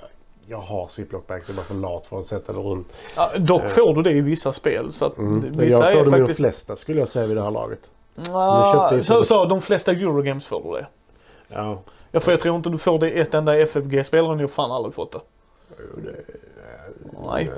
jag 0.50 0.58
har 0.58 0.88
ziplock 0.88 1.27
bags. 1.27 1.50
Jag 1.50 1.53
är 1.53 1.58
bara 1.58 1.65
för 1.65 1.75
lat 1.75 2.06
för 2.08 2.20
att 2.20 2.25
sätta 2.25 2.53
det 2.53 2.60
runt. 2.60 2.94
Ja, 3.15 3.29
dock 3.39 3.70
får 3.70 3.94
du 3.96 4.01
det 4.01 4.12
i 4.18 4.22
vissa 4.22 4.53
spel. 4.53 4.91
Så 4.91 5.06
att 5.06 5.18
Mm. 5.18 5.39
vissa 5.51 5.63
Jag 5.65 5.91
får 5.91 6.00
är 6.00 6.06
dem 6.06 6.13
i 6.13 6.18
de 6.18 6.22
faktiskt... 6.24 6.39
flesta 6.39 6.75
skulle 6.75 7.00
jag 7.00 7.08
säga 7.10 7.27
vid 7.27 7.38
det 7.38 7.41
här 7.44 7.51
laget. 7.51 7.91
Ah, 8.34 8.74
köpte 8.89 9.03
så, 9.03 9.13
jag- 9.13 9.25
så, 9.25 9.46
de 9.46 9.62
flesta 9.62 9.91
Eurogames 9.91 10.46
får 10.48 10.63
du 10.63 10.72
det. 10.79 10.88
Ja. 11.48 11.82
Ja, 12.12 12.20
för 12.20 12.32
jag 12.32 12.39
tror 12.39 12.56
inte 12.56 12.70
du 12.70 12.77
får 12.77 13.00
det 13.00 13.12
i 13.12 13.20
ett 13.20 13.34
enda 13.34 13.58
FFG-spel 13.58 14.25
har 14.25 14.36
nog 14.36 14.51
fan 14.51 14.72
aldrig 14.72 14.94
fått 14.94 15.12
det. 15.12 15.20
Nej. 17.25 17.50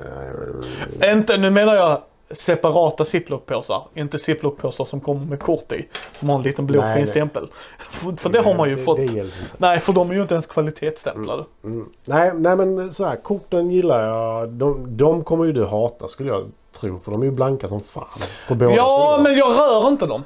Inte, 1.13 1.38
nu 1.38 1.50
menar 1.51 1.75
jag 1.75 2.01
separata 2.33 3.03
ziplock-påsar. 3.05 3.81
Inte 3.95 4.17
ziplock-påsar 4.17 4.83
som 4.83 5.00
kommer 5.01 5.25
med 5.25 5.39
kort 5.39 5.71
i. 5.71 5.88
Som 6.19 6.29
har 6.29 6.35
en 6.35 6.41
liten 6.41 6.65
blå 6.67 6.83
fin 6.95 7.07
stämpel. 7.07 7.47
För, 7.79 8.15
för 8.15 8.29
det 8.29 8.39
har 8.39 8.53
man 8.53 8.69
ju 8.69 8.75
det, 8.75 8.81
fått. 8.83 8.97
Det. 8.97 9.25
Nej, 9.57 9.79
för 9.79 9.93
de 9.93 10.09
är 10.09 10.13
ju 10.13 10.21
inte 10.21 10.33
ens 10.33 10.45
kvalitetsstämplade. 10.47 11.43
Mm. 11.63 11.89
Nej, 12.05 12.31
nej 12.35 12.55
men 12.55 12.93
så 12.93 13.05
här, 13.05 13.15
korten 13.15 13.71
gillar 13.71 14.07
jag. 14.07 14.50
De, 14.50 14.97
de 14.97 15.23
kommer 15.23 15.45
ju 15.45 15.53
du 15.53 15.65
hata 15.65 16.07
skulle 16.07 16.29
jag 16.29 16.51
tro. 16.79 16.97
För 17.00 17.11
de 17.11 17.21
är 17.21 17.25
ju 17.25 17.31
blanka 17.31 17.67
som 17.67 17.79
fan. 17.79 18.05
På 18.47 18.55
båda 18.55 18.75
Ja, 18.75 19.15
sidor. 19.17 19.23
men 19.29 19.38
jag 19.39 19.50
rör 19.50 19.88
inte 19.88 20.05
dem. 20.05 20.23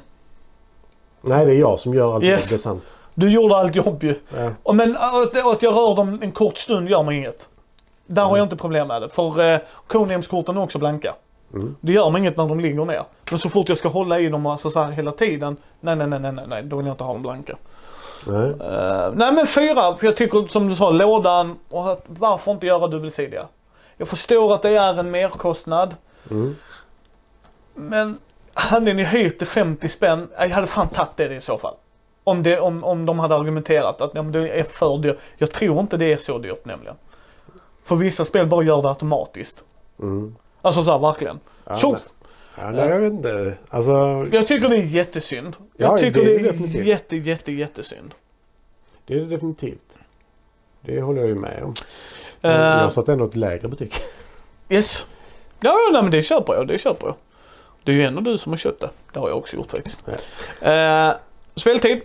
Nej, 1.22 1.46
det 1.46 1.52
är 1.52 1.56
jag 1.58 1.78
som 1.78 1.94
gör 1.94 2.14
allt 2.14 2.24
Yes. 2.24 2.50
det 2.50 2.56
är 2.56 2.58
sant. 2.58 2.96
Du 3.14 3.30
gjorde 3.30 3.56
allt 3.56 3.76
jobb 3.76 4.02
ju. 4.04 4.14
Ja. 4.64 4.72
Men 4.72 4.96
att, 4.96 5.46
att 5.52 5.62
jag 5.62 5.74
rör 5.74 5.96
dem 5.96 6.18
en 6.22 6.32
kort 6.32 6.56
stund 6.56 6.88
gör 6.88 7.02
mig 7.02 7.16
inget. 7.16 7.48
Där 8.06 8.24
har 8.24 8.36
jag 8.36 8.44
inte 8.44 8.56
problem 8.56 8.88
med 8.88 9.02
det. 9.02 9.08
För 9.08 9.52
eh, 9.52 9.58
Conehems-korten 9.86 10.56
är 10.56 10.62
också 10.62 10.78
blanka. 10.78 11.14
Mm. 11.56 11.76
Det 11.80 11.92
gör 11.92 12.10
mig 12.10 12.20
inget 12.20 12.36
när 12.36 12.48
de 12.48 12.60
ligger 12.60 12.84
ner. 12.84 13.02
Men 13.30 13.38
så 13.38 13.48
fort 13.48 13.68
jag 13.68 13.78
ska 13.78 13.88
hålla 13.88 14.20
i 14.20 14.28
dem 14.28 14.46
alltså 14.46 14.70
så 14.70 14.82
här 14.82 14.90
hela 14.90 15.12
tiden. 15.12 15.56
Nej, 15.80 15.96
nej, 15.96 16.06
nej, 16.06 16.20
nej, 16.20 16.44
nej. 16.48 16.62
Då 16.62 16.76
vill 16.76 16.86
jag 16.86 16.92
inte 16.92 17.04
ha 17.04 17.12
dem 17.12 17.22
blanka. 17.22 17.56
Nej. 18.26 18.50
Eh, 18.50 19.12
nej 19.14 19.32
men 19.32 19.46
fyra, 19.46 19.96
för 19.96 20.06
jag 20.06 20.16
tycker 20.16 20.46
som 20.46 20.68
du 20.68 20.74
sa, 20.74 20.90
lådan 20.90 21.58
och 21.70 21.90
att, 21.90 22.04
varför 22.06 22.52
inte 22.52 22.66
göra 22.66 22.86
dubbelsidiga? 22.88 23.46
Jag 23.96 24.08
förstår 24.08 24.54
att 24.54 24.62
det 24.62 24.70
är 24.70 25.00
en 25.00 25.10
merkostnad. 25.10 25.94
Mm. 26.30 26.56
Men 27.74 28.18
hade 28.54 28.92
ni 28.92 29.02
höjt 29.02 29.38
till 29.38 29.46
50 29.46 29.88
spänn, 29.88 30.28
jag 30.38 30.48
hade 30.48 30.66
fan 30.66 30.88
tagit 30.88 31.16
det 31.16 31.34
i 31.34 31.40
så 31.40 31.58
fall. 31.58 31.74
Om, 32.24 32.42
det, 32.42 32.60
om, 32.60 32.84
om 32.84 33.06
de 33.06 33.18
hade 33.18 33.34
argumenterat 33.34 34.00
att 34.00 34.14
men 34.14 34.32
det 34.32 34.48
är 34.48 34.64
för 34.64 34.98
dyrt. 34.98 35.18
Jag 35.36 35.52
tror 35.52 35.80
inte 35.80 35.96
det 35.96 36.12
är 36.12 36.16
så 36.16 36.38
dyrt 36.38 36.64
nämligen. 36.64 36.94
För 37.84 37.96
vissa 37.96 38.24
spel 38.24 38.46
bara 38.46 38.64
gör 38.64 38.82
det 38.82 38.88
automatiskt. 38.88 39.64
Mm. 40.00 40.36
Alltså 40.66 40.84
så 40.84 40.90
här, 40.90 40.98
verkligen. 40.98 41.40
Ja, 41.64 41.78
nej. 41.82 42.00
Ja, 42.58 42.70
nej, 42.70 42.88
jag 42.88 42.98
vet 43.00 43.12
inte. 43.12 43.54
Alltså, 43.68 44.26
jag 44.32 44.46
tycker 44.46 44.68
det 44.68 44.76
är 44.76 44.82
jättesynd. 44.82 45.56
Jag 45.76 45.92
Ja, 45.92 45.98
tycker 45.98 46.20
det 46.20 46.26
det 46.26 46.34
är 46.34 46.38
är, 46.38 46.42
det 46.42 46.48
definitivt. 46.48 46.86
jätte, 46.86 47.16
jätte, 47.16 47.52
jättesynd. 47.52 48.14
det 49.06 49.14
är 49.14 49.18
det 49.18 49.26
definitivt. 49.26 49.98
Det 50.80 51.00
håller 51.00 51.20
jag 51.20 51.28
ju 51.28 51.34
med 51.34 51.62
om. 51.64 51.74
Men 52.40 52.52
jag 52.80 52.92
satte 52.92 53.12
ändå 53.12 53.24
ett 53.24 53.36
lägre 53.36 53.68
betyg. 53.68 53.92
Yes. 54.68 55.06
Ja, 55.60 55.70
ja 55.70 55.90
nej, 55.92 56.02
men 56.02 56.10
det 56.10 56.22
köper 56.22 56.54
jag. 56.54 56.68
Det 56.68 56.78
köper 56.78 57.06
jag. 57.06 57.16
Det 57.84 57.92
är 57.92 57.96
ju 57.96 58.04
ändå 58.04 58.20
du 58.20 58.38
som 58.38 58.52
har 58.52 58.56
köpt 58.56 58.80
det. 58.80 58.90
Det 59.12 59.18
har 59.20 59.28
jag 59.28 59.38
också 59.38 59.56
gjort 59.56 59.70
faktiskt. 59.70 60.04
Eh, 60.60 61.10
speltid. 61.54 62.00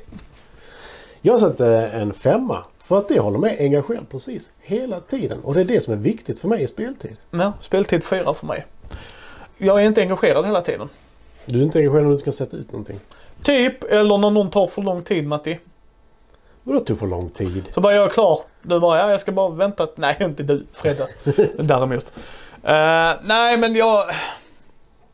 Jag 1.21 1.39
satte 1.39 1.67
en 1.75 2.13
femma. 2.13 2.65
För 2.91 2.97
att 2.97 3.07
det 3.07 3.19
håller 3.19 3.39
mig 3.39 3.57
engagerad 3.59 4.09
precis 4.09 4.51
hela 4.61 4.99
tiden. 4.99 5.39
Och 5.43 5.53
det 5.53 5.59
är 5.59 5.63
det 5.63 5.81
som 5.81 5.93
är 5.93 5.97
viktigt 5.97 6.39
för 6.39 6.47
mig 6.47 6.63
i 6.63 6.67
speltid. 6.67 7.17
Ja, 7.31 7.53
speltid 7.61 8.03
fyra 8.03 8.33
för 8.33 8.47
mig. 8.47 8.65
Jag 9.57 9.81
är 9.81 9.85
inte 9.85 10.01
engagerad 10.01 10.45
hela 10.45 10.61
tiden. 10.61 10.89
Du 11.45 11.59
är 11.59 11.63
inte 11.63 11.79
engagerad 11.79 12.05
när 12.05 12.11
du 12.11 12.21
kan 12.21 12.33
sätta 12.33 12.57
ut 12.57 12.71
någonting. 12.71 12.99
Typ, 13.43 13.83
eller 13.83 14.17
när 14.17 14.29
någon 14.29 14.49
tar 14.49 14.67
för 14.67 14.81
lång 14.81 15.03
tid 15.03 15.27
Matti. 15.27 15.59
Vadå 16.63 16.79
tog 16.79 16.99
för 16.99 17.07
lång 17.07 17.29
tid? 17.29 17.63
Så 17.71 17.81
bara 17.81 17.93
jag 17.95 18.05
är 18.05 18.09
klar. 18.09 18.39
Du 18.61 18.79
bara, 18.79 18.97
ja 18.99 19.11
jag 19.11 19.21
ska 19.21 19.31
bara 19.31 19.49
vänta. 19.49 19.87
Nej, 19.95 20.17
inte 20.19 20.43
du 20.43 20.65
Fredde. 20.71 21.07
Däremot. 21.63 22.13
Eh, 22.63 23.11
nej 23.23 23.57
men 23.57 23.75
jag, 23.75 24.05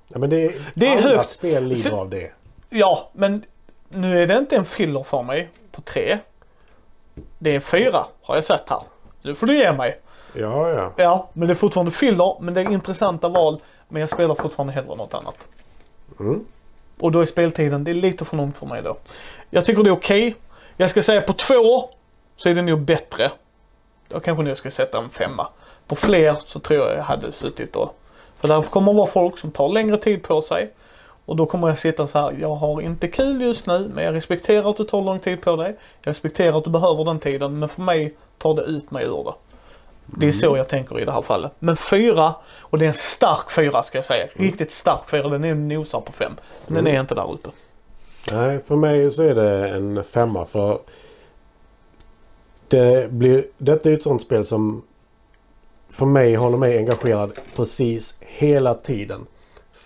Ja, 0.08 0.20
men 0.20 0.30
det 0.30 0.46
är, 0.46 0.54
Det 0.74 0.88
är 0.88 0.98
alla 0.98 1.10
högt. 1.10 1.28
spel 1.28 1.66
lider 1.66 1.92
av 1.92 2.10
det. 2.10 2.32
ja 2.70 3.10
men 3.14 3.44
nu 3.90 4.22
är 4.24 4.28
det 4.28 4.38
inte 4.38 4.56
en 4.56 4.66
filler 4.66 5.04
för 5.04 5.24
mig 5.24 5.50
på 5.72 5.82
tre. 5.82 6.18
Det 7.39 7.56
är 7.56 7.60
fyra 7.60 8.06
har 8.22 8.36
jag 8.36 8.46
sett 8.46 8.70
här. 8.70 8.82
Nu 9.22 9.36
får 9.36 9.48
du 9.48 9.58
ge 9.58 9.72
mig. 9.72 10.00
Ja, 10.34 10.70
ja. 10.70 10.94
Ja, 10.96 11.29
men 11.34 11.48
det 11.48 11.53
är 11.53 11.56
fortfarande 11.56 11.91
filler, 11.91 12.38
men 12.41 12.53
det 12.53 12.62
är 12.62 12.72
intressanta 12.72 13.29
val. 13.29 13.62
Men 13.88 14.01
jag 14.01 14.10
spelar 14.10 14.36
fortfarande 14.36 14.74
hellre 14.74 14.96
något 14.96 15.13
annat. 15.13 15.48
Mm. 16.20 16.46
Och 17.00 17.12
då 17.12 17.22
är 17.22 17.25
speltiden, 17.25 17.84
det 17.84 17.91
är 17.91 17.96
lite 17.96 18.25
för 18.25 18.38
långt 18.38 18.58
för 18.58 18.65
mig 18.65 18.82
då. 18.82 18.98
Jag 19.50 19.65
tycker 19.65 19.84
det 19.84 19.89
är 19.89 19.96
okej. 19.96 20.36
Jag 20.77 20.89
ska 20.89 21.03
säga 21.03 21.22
på 21.22 21.34
två 21.34 21.89
så 22.36 22.50
är 22.50 22.56
det 22.56 22.62
nog 22.62 22.82
bättre. 22.82 23.32
Då 24.08 24.20
kanske 24.20 24.44
nu 24.44 24.50
jag 24.50 24.58
ska 24.58 24.72
sätta 24.72 24.98
en 24.98 25.10
femma. 25.10 25.48
På 25.88 25.96
fler 25.96 26.36
så 26.46 26.60
tror 26.60 26.79
jag 26.79 26.98
jag 26.98 27.03
hade 27.03 27.32
suttit 27.32 27.75
och... 27.75 28.00
För 28.36 28.48
där 28.48 28.62
kommer 28.62 28.94
vara 28.94 29.08
folk 29.08 29.38
som 29.38 29.51
tar 29.51 29.70
längre 29.70 29.98
tid 29.98 30.24
på 30.24 30.41
sig. 30.41 30.74
Och 31.28 31.36
då 31.36 31.46
kommer 31.46 31.68
jag 31.68 31.80
sitta 31.80 32.08
så 32.08 32.20
här, 32.20 32.36
jag 32.40 32.56
har 32.56 32.82
inte 32.82 33.08
kul 33.08 33.42
just 33.42 33.68
nu 33.68 33.92
men 33.94 34.04
jag 34.04 34.16
respekterar 34.16 34.70
att 34.70 34.78
du 34.78 34.84
tar 34.84 35.02
lång 35.02 35.20
tid 35.20 35.42
på 35.42 35.56
dig. 35.56 35.78
Jag 36.02 36.10
respekterar 36.10 36.58
att 36.58 36.64
du 36.64 36.70
behöver 36.70 37.06
den 37.06 37.20
tiden 37.20 37.60
men 37.60 37.70
för 37.70 37.82
mig 37.82 38.16
tar 38.38 38.54
det 38.54 38.62
ut 38.62 38.92
mig 38.92 39.06
ur 39.06 39.24
det. 39.24 39.34
Det 40.06 40.28
är 40.28 40.32
så 40.32 40.58
jag 40.58 40.68
tänker 40.68 41.00
i 41.00 41.06
det 41.06 41.12
här 41.12 41.22
fallet. 41.22 41.52
Men 41.60 41.78
fyra, 41.78 42.36
och 42.60 42.80
det 42.80 42.86
är 42.86 42.90
en 42.90 42.96
stark 42.96 43.52
fyra 43.52 43.84
ska 43.84 43.98
jag 43.98 44.06
säga. 44.06 44.28
Riktigt 44.34 44.72
stark 44.72 45.10
fyra, 45.10 45.30
den 45.30 45.44
är 45.44 45.56
nosar 45.56 46.02
på 46.02 46.12
fem. 46.12 46.32
Men 46.68 46.84
den 46.84 46.96
är 46.96 47.00
inte 47.00 47.16
där 47.16 47.32
uppe. 47.32 47.50
Nej, 48.32 48.60
för 48.60 48.76
mig 48.76 49.12
så 49.12 49.24
är 49.24 49.36
det 49.36 49.70
en 49.70 50.04
femma. 50.04 50.46
För 50.46 50.80
det 52.68 53.12
blir, 53.12 53.46
detta 53.58 53.90
är 53.90 53.94
ett 53.94 54.04
sånt 54.04 54.22
spel 54.22 54.46
som 54.46 54.84
för 55.90 56.06
mig 56.06 56.36
håller 56.36 56.58
mig 56.58 56.78
engagerad 56.78 57.32
precis 57.56 58.18
hela 58.20 58.74
tiden. 58.74 59.26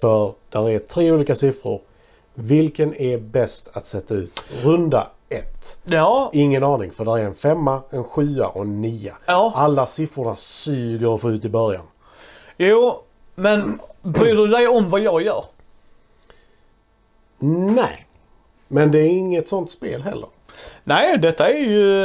För 0.02 0.34
där 0.50 0.70
är 0.70 0.80
tre 0.80 1.12
olika 1.12 1.36
siffror. 1.36 1.82
Vilken 2.34 2.96
är 2.96 3.18
bäst 3.18 3.70
att 3.74 3.88
sätta 3.88 4.14
ut? 4.14 4.44
Runda 4.64 5.08
ett. 5.30 5.78
Ja, 5.86 6.30
Ingen 6.34 6.64
aning 6.64 6.92
för 6.92 7.06
där 7.06 7.18
är 7.18 7.24
en 7.24 7.36
femma, 7.36 7.82
en 7.90 8.04
sjua 8.04 8.48
och 8.48 8.62
en 8.62 8.82
nia. 8.82 9.18
ja, 9.26 9.52
Alla 9.56 9.86
siffrorna 9.86 10.36
suger 10.36 11.16
att 11.16 11.22
få 11.22 11.32
ut 11.32 11.46
i 11.46 11.50
början. 11.50 11.86
jo, 12.58 13.00
men 13.36 13.80
bryr 14.02 14.36
du 14.36 14.48
dig 14.48 14.68
om 14.68 14.90
vad 14.90 15.02
jag 15.02 15.22
gör? 15.22 15.46
Nej. 17.40 18.06
Men 18.68 18.92
det 18.92 19.00
är 19.00 19.08
inget 19.10 19.50
sånt 19.50 19.72
spel 19.72 20.02
heller. 20.02 20.28
Nej, 20.84 21.18
detta 21.18 21.50
är 21.50 21.60
ju 21.60 22.04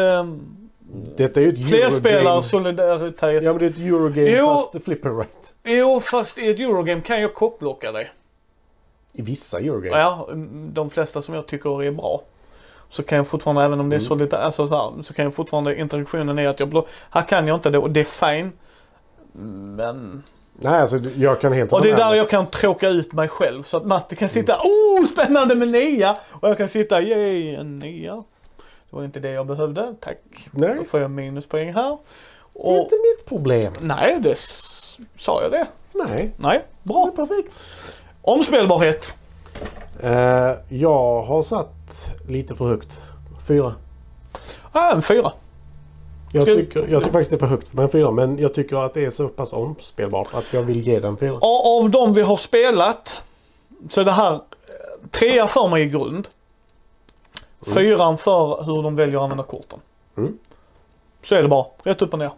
Detta 1.16 1.40
är 1.40 1.44
ju 1.44 1.48
ett 1.50 1.68
flerspelar 1.68 2.18
Eurogame. 2.20 2.42
solidaritet. 2.42 3.42
Ja 3.42 3.50
men 3.50 3.58
det 3.58 3.64
är 3.64 3.70
ett 3.70 3.78
Eurogame 3.78 4.30
Jo. 4.30 4.46
fast 4.46 4.84
flipper 4.84 5.10
right. 5.10 5.54
Jo, 5.64 6.00
fast 6.00 6.38
i 6.38 6.50
ett 6.50 6.60
Eurogame 6.60 7.00
kan 7.00 7.20
jag 7.20 7.34
kockblocka 7.34 7.92
dig. 7.92 8.10
I 9.12 9.22
vissa 9.22 9.58
Eurogames. 9.58 9.98
Ja, 9.98 10.28
mm, 10.32 10.70
de 10.74 10.90
flesta 10.90 11.22
som 11.22 11.34
jag 11.34 11.46
tycker 11.46 11.82
är 11.82 11.90
bra. 11.90 12.22
Så 12.88 13.02
kan 13.02 13.18
jag 13.18 13.26
fortfarande, 13.28 13.62
även 13.62 13.80
om 13.80 13.88
det 13.90 13.96
är 13.96 13.98
Mm. 13.98 14.06
solidaritet, 14.08 14.38
alltså 14.38 14.66
så, 14.68 14.74
här, 14.74 15.02
så 15.02 15.14
kan 15.14 15.24
jag 15.24 15.34
fortfarande 15.34 15.76
interaktionen 15.80 16.38
är 16.38 16.48
att 16.48 16.60
jag 16.60 16.68
blockar. 16.68 16.90
Här 17.10 17.22
kan 17.22 17.46
jag 17.46 17.56
inte 17.56 17.70
det 17.70 17.78
och 17.78 17.90
det 17.90 18.00
är 18.00 18.04
fine. 18.34 18.52
Men 19.76 20.22
Nej 20.58 20.80
alltså 20.80 20.98
jag 21.16 21.40
kan 21.40 21.52
helt 21.52 21.72
Och 21.72 21.82
det 21.82 21.90
är 21.90 21.96
där 21.96 22.14
jag 22.14 22.30
kan 22.30 22.46
tråka 22.46 22.88
ut 22.88 23.12
mig 23.12 23.28
själv. 23.28 23.62
Så 23.62 23.76
att 23.76 23.86
Matte 23.86 24.16
kan 24.16 24.28
sitta, 24.28 24.56
oh 24.56 25.04
spännande 25.04 25.54
med 25.54 25.68
nia! 25.70 26.16
Och 26.30 26.48
jag 26.48 26.58
kan 26.58 26.68
sitta, 26.68 27.02
yay 27.02 27.54
en 27.54 27.78
nia. 27.78 28.24
Var 28.96 29.04
inte 29.04 29.20
det 29.20 29.30
jag 29.30 29.46
behövde, 29.46 29.94
tack. 30.00 30.18
Nej. 30.50 30.74
Då 30.78 30.84
får 30.84 31.00
jag 31.00 31.10
minuspoäng 31.10 31.74
här. 31.74 31.98
Det 32.52 32.58
är 32.60 32.66
Och, 32.66 32.76
inte 32.76 32.94
mitt 32.94 33.26
problem. 33.28 33.72
nej, 33.80 34.18
det 34.20 34.38
sa 35.16 35.42
jag 35.42 35.50
det? 35.50 35.66
Nej. 35.92 36.32
Nej, 36.36 36.62
Det 36.82 36.90
är 36.90 36.92
bra. 36.92 37.12
perfekt. 37.16 37.52
Omspelbarhet. 38.22 39.12
Eh, 40.02 40.52
jag 40.68 41.22
har 41.22 41.42
satt 41.42 42.14
lite 42.28 42.54
för 42.54 42.64
högt. 42.68 43.00
Fyra. 43.48 43.74
Ah, 44.72 44.92
en 44.92 45.02
fyra. 45.02 45.32
Jag 46.32 46.42
Ska- 46.42 46.54
tycker, 46.54 46.88
jag 46.88 47.00
tycker 47.02 47.12
faktiskt 47.12 47.30
det 47.30 47.36
är 47.36 47.38
för 47.38 47.46
högt 47.46 47.68
för 47.68 47.82
en 47.82 47.88
fyra. 47.88 48.10
Men 48.10 48.38
jag 48.38 48.54
tycker 48.54 48.76
att 48.76 48.94
det 48.94 49.04
är 49.04 49.10
så 49.10 49.28
pass 49.28 49.52
omspelbart 49.52 50.28
att 50.34 50.52
jag 50.52 50.62
vill 50.62 50.86
ge 50.86 51.00
den 51.00 51.16
fyra. 51.16 51.34
Och 51.34 51.76
av 51.78 51.90
de 51.90 52.14
vi 52.14 52.22
har 52.22 52.36
spelat 52.36 53.22
så 53.90 54.00
är 54.00 54.04
det 54.04 54.12
här 54.12 54.32
eh, 54.34 54.40
trea 55.10 55.46
för 55.48 55.68
mig 55.68 55.82
i 55.82 55.86
grund. 55.86 56.28
Fyran 57.75 58.18
för 58.18 58.62
hur 58.64 58.82
de 58.82 58.94
väljer 58.94 59.16
att 59.16 59.23
använda 59.23 59.44
korten. 59.44 59.78
Mm. 60.16 60.38
Så 61.23 61.35
är 61.35 61.42
det 61.42 61.49
bara, 61.49 61.66
rätt 61.82 62.02
upp 62.02 62.12
och 62.12 62.18
ner. 62.18 62.30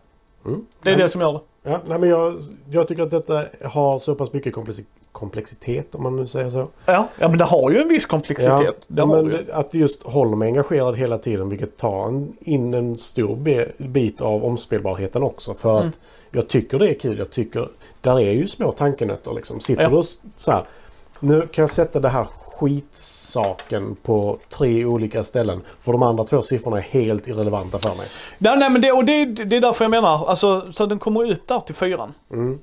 Mm. 0.46 0.66
Det 0.82 0.90
är 0.90 0.94
Nej, 0.96 1.02
det 1.04 1.08
som 1.08 1.20
gör 1.20 1.32
det. 1.32 1.40
Ja, 1.70 1.80
nej, 1.86 1.98
men 1.98 2.08
jag, 2.08 2.40
jag 2.70 2.88
tycker 2.88 3.02
att 3.02 3.10
detta 3.10 3.44
har 3.64 3.98
så 3.98 4.14
pass 4.14 4.32
mycket 4.32 4.54
komplexi- 4.54 4.84
komplexitet 5.12 5.94
om 5.94 6.02
man 6.02 6.16
nu 6.16 6.26
säger 6.26 6.50
så. 6.50 6.66
Ja, 6.86 7.08
ja 7.18 7.28
men 7.28 7.38
det 7.38 7.44
har 7.44 7.70
ju 7.70 7.78
en 7.82 7.88
viss 7.88 8.06
komplexitet. 8.06 8.86
har 8.98 9.22
men 9.22 9.46
att 9.52 9.74
just 9.74 10.02
håller 10.02 10.36
mig 10.36 10.48
engagerad 10.48 10.96
hela 10.96 11.18
tiden 11.18 11.48
vilket 11.48 11.76
tar 11.76 12.08
en, 12.08 12.36
in 12.40 12.74
en 12.74 12.98
stor 12.98 13.36
be, 13.36 13.72
bit 13.78 14.20
av 14.20 14.44
omspelbarheten 14.44 15.22
också. 15.22 15.54
För 15.54 15.76
Mm. 15.76 15.88
att 15.88 15.98
jag 16.30 16.48
tycker 16.48 16.78
det 16.78 16.88
är 16.90 16.94
kul. 16.98 17.18
Jag 17.18 17.30
tycker, 17.30 17.68
där 18.00 18.20
är 18.20 18.32
ju 18.32 18.46
små 18.48 18.72
tankenötter 18.72 19.32
liksom. 19.34 19.60
Sitter 19.60 19.82
Ja. 19.82 19.88
du 19.90 20.02
så 20.36 20.50
här. 20.50 20.64
Nu 21.20 21.46
kan 21.46 21.62
jag 21.62 21.70
sätta 21.70 22.00
det 22.00 22.08
här 22.08 22.26
skitsaken 22.58 23.96
på 24.02 24.38
tre 24.48 24.84
olika 24.84 25.24
ställen. 25.24 25.60
För 25.80 25.92
de 25.92 26.02
andra 26.02 26.24
två 26.24 26.42
siffrorna 26.42 26.76
är 26.76 26.80
helt 26.82 27.28
irrelevanta 27.28 27.78
för 27.78 27.94
mig. 27.94 28.06
Ja, 28.38 28.54
nej 28.54 28.70
men 28.70 28.82
det, 28.82 28.92
och 28.92 29.04
det, 29.04 29.24
det 29.24 29.56
är 29.56 29.60
därför 29.60 29.84
jag 29.84 29.90
menar, 29.90 30.26
alltså 30.26 30.72
så 30.72 30.86
den 30.86 30.98
kommer 30.98 31.32
upp 31.32 31.46
där 31.48 31.60
till 31.60 31.74
fyran. 31.74 32.14
Mm. 32.32 32.58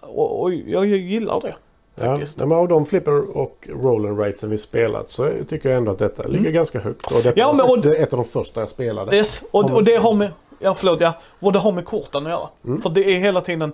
Och, 0.00 0.42
och 0.42 0.54
jag 0.54 0.86
gillar 0.86 1.40
det. 1.40 1.54
Ja, 1.94 2.04
faktiskt. 2.04 2.38
men 2.38 2.52
av 2.52 2.68
de 2.68 2.86
flipper 2.86 3.36
och 3.36 3.68
roll 3.82 4.06
and 4.06 4.18
ratesen 4.20 4.50
vi 4.50 4.58
spelat 4.58 5.10
så 5.10 5.30
tycker 5.48 5.68
jag 5.68 5.78
ändå 5.78 5.92
att 5.92 5.98
detta 5.98 6.22
ligger 6.28 6.50
ganska 6.50 6.80
högt. 6.80 7.06
Och 7.06 7.22
detta 7.22 7.28
Mm. 7.28 7.34
Ja, 7.36 7.52
men- 7.52 7.68
faktiskt 7.82 7.94
ett 8.00 8.12
av 8.12 8.16
de 8.18 8.24
första 8.24 8.60
jag 8.60 8.68
spelade. 8.68 9.16
Yes, 9.16 9.44
och, 9.50 9.70
och 9.74 9.84
det 9.84 9.96
har 9.96 10.12
med, 10.12 10.30
ja 10.58 10.74
förlåt, 10.74 11.00
ja, 11.00 11.12
och 11.40 11.52
det 11.52 11.58
har 11.58 11.72
med 11.72 11.84
korten 11.84 12.26
att 12.26 12.32
göra. 12.32 12.48
Mm. 12.64 12.78
För 12.78 12.90
det 12.90 13.04
är 13.04 13.18
hela 13.18 13.40
tiden, 13.40 13.72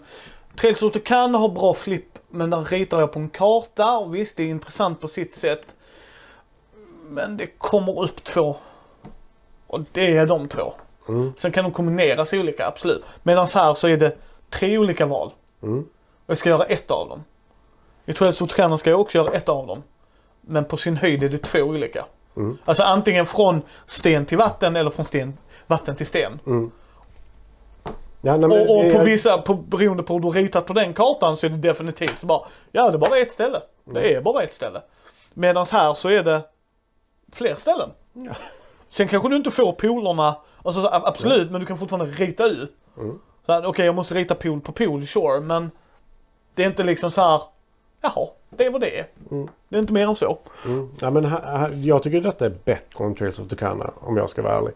Trails 0.57 0.83
of 0.83 1.03
kan 1.05 1.35
ha 1.35 1.49
bra 1.49 1.75
flipp, 1.75 2.19
men 2.29 2.51
där 2.51 2.65
ritar 2.65 3.01
jag 3.01 3.13
på 3.13 3.19
en 3.19 3.29
karta 3.29 3.99
och 3.99 4.15
visst 4.15 4.37
det 4.37 4.43
är 4.43 4.49
intressant 4.49 5.01
på 5.01 5.09
sitt 5.09 5.35
sätt. 5.35 5.75
Men 7.09 7.37
det 7.37 7.47
kommer 7.47 8.03
upp 8.03 8.25
två. 8.25 8.57
Och 9.67 9.81
det 9.93 10.17
är 10.17 10.27
de 10.27 10.49
två. 10.49 10.73
Mm. 11.09 11.33
Sen 11.37 11.53
kan 11.53 11.65
de 11.65 11.73
kombineras 11.73 12.33
olika, 12.33 12.67
absolut. 12.67 13.05
Medan 13.23 13.49
här 13.55 13.75
så 13.75 13.89
är 13.89 13.97
det 13.97 14.17
tre 14.51 14.79
olika 14.79 15.07
val. 15.07 15.33
Mm. 15.63 15.79
Och 16.27 16.31
jag 16.31 16.39
ska 16.39 16.49
göra 16.49 16.65
ett 16.65 16.91
av 16.91 17.09
dem. 17.09 17.25
I 18.07 18.13
Trails 18.13 18.41
of 18.41 18.51
Tucana 18.51 18.79
ska 18.79 18.91
jag 18.91 19.01
också 19.01 19.19
göra 19.19 19.33
ett 19.33 19.49
av 19.49 19.67
dem. 19.67 19.83
Men 20.41 20.65
på 20.65 20.77
sin 20.77 20.97
höjd 20.97 21.23
är 21.23 21.29
det 21.29 21.39
två 21.39 21.59
olika. 21.59 22.05
Mm. 22.37 22.59
Alltså 22.65 22.83
antingen 22.83 23.27
från 23.27 23.63
sten 23.87 24.27
till 24.27 24.39
vatten 24.39 24.77
eller 24.77 24.91
från 24.91 25.05
sten, 25.05 25.39
vatten 25.67 25.97
till 25.97 26.07
sten. 26.07 26.39
Mm. 26.47 26.71
Ja, 28.27 28.37
nej, 28.37 28.49
men, 28.49 28.69
Och, 28.69 28.87
och 28.87 28.93
på 28.93 28.99
vissa, 28.99 29.39
på, 29.39 29.55
beroende 29.55 30.03
på 30.03 30.15
hur 30.15 30.21
du 30.21 30.29
ritat 30.29 30.67
på 30.67 30.73
den 30.73 30.95
kartan 30.95 31.37
så 31.37 31.47
är 31.47 31.51
det 31.51 31.57
definitivt 31.57 32.19
så 32.19 32.27
bara, 32.27 32.41
ja 32.73 32.91
det 32.91 32.97
är 32.97 32.99
bara 32.99 33.19
ett 33.19 33.33
ställe. 33.33 33.61
Det 33.85 34.01
Mm. 34.01 34.17
är 34.17 34.21
bara 34.21 34.43
ett 34.43 34.55
ställe. 34.55 34.81
Medan 35.35 35.67
här 35.73 35.95
så 35.95 36.09
är 36.09 36.23
det 36.23 36.43
fler 37.33 37.55
ställen. 37.55 37.91
Ja. 38.13 38.33
Sen 38.91 39.09
kanske 39.09 39.29
du 39.29 39.37
inte 39.37 39.51
får 39.51 39.73
polerna, 39.73 40.37
alltså 40.63 40.83
så, 40.83 40.89
absolut, 40.93 41.51
men 41.51 41.61
du 41.61 41.67
kan 41.67 41.79
fortfarande 41.79 42.15
rita 42.17 42.45
ut. 42.47 42.73
Mm. 42.99 43.19
Okej, 43.65 43.87
jag 43.87 43.95
måste 43.95 44.15
rita 44.15 44.35
pool 44.35 44.61
på 44.61 44.73
pool, 44.73 45.07
sure, 45.07 45.41
men 45.41 45.71
det 46.55 46.63
är 46.63 46.67
inte 46.67 46.83
liksom 46.85 47.11
så 47.11 47.21
här, 47.23 47.41
jaha, 48.01 48.29
det 48.51 48.67
är 48.67 48.71
vad 48.71 48.81
det. 48.81 49.05
Mm. 49.31 49.49
Det 49.69 49.77
är 49.77 49.81
inte 49.81 49.93
mer 49.93 50.07
än 50.09 50.15
så. 50.17 50.39
Mm. 50.65 50.89
Ja, 51.01 51.11
men 51.11 51.25
här, 51.25 51.59
här, 51.59 51.71
jag 51.85 52.03
tycker 52.03 52.21
detta 52.21 52.47
är 52.47 52.55
bättre 52.65 53.05
än 53.05 53.15
Trails 53.15 53.39
of 53.39 53.49
Tucana 53.49 53.91
om 54.01 54.17
jag 54.17 54.31
ska 54.31 54.43
vara 54.43 54.57
ärlig. 54.57 54.75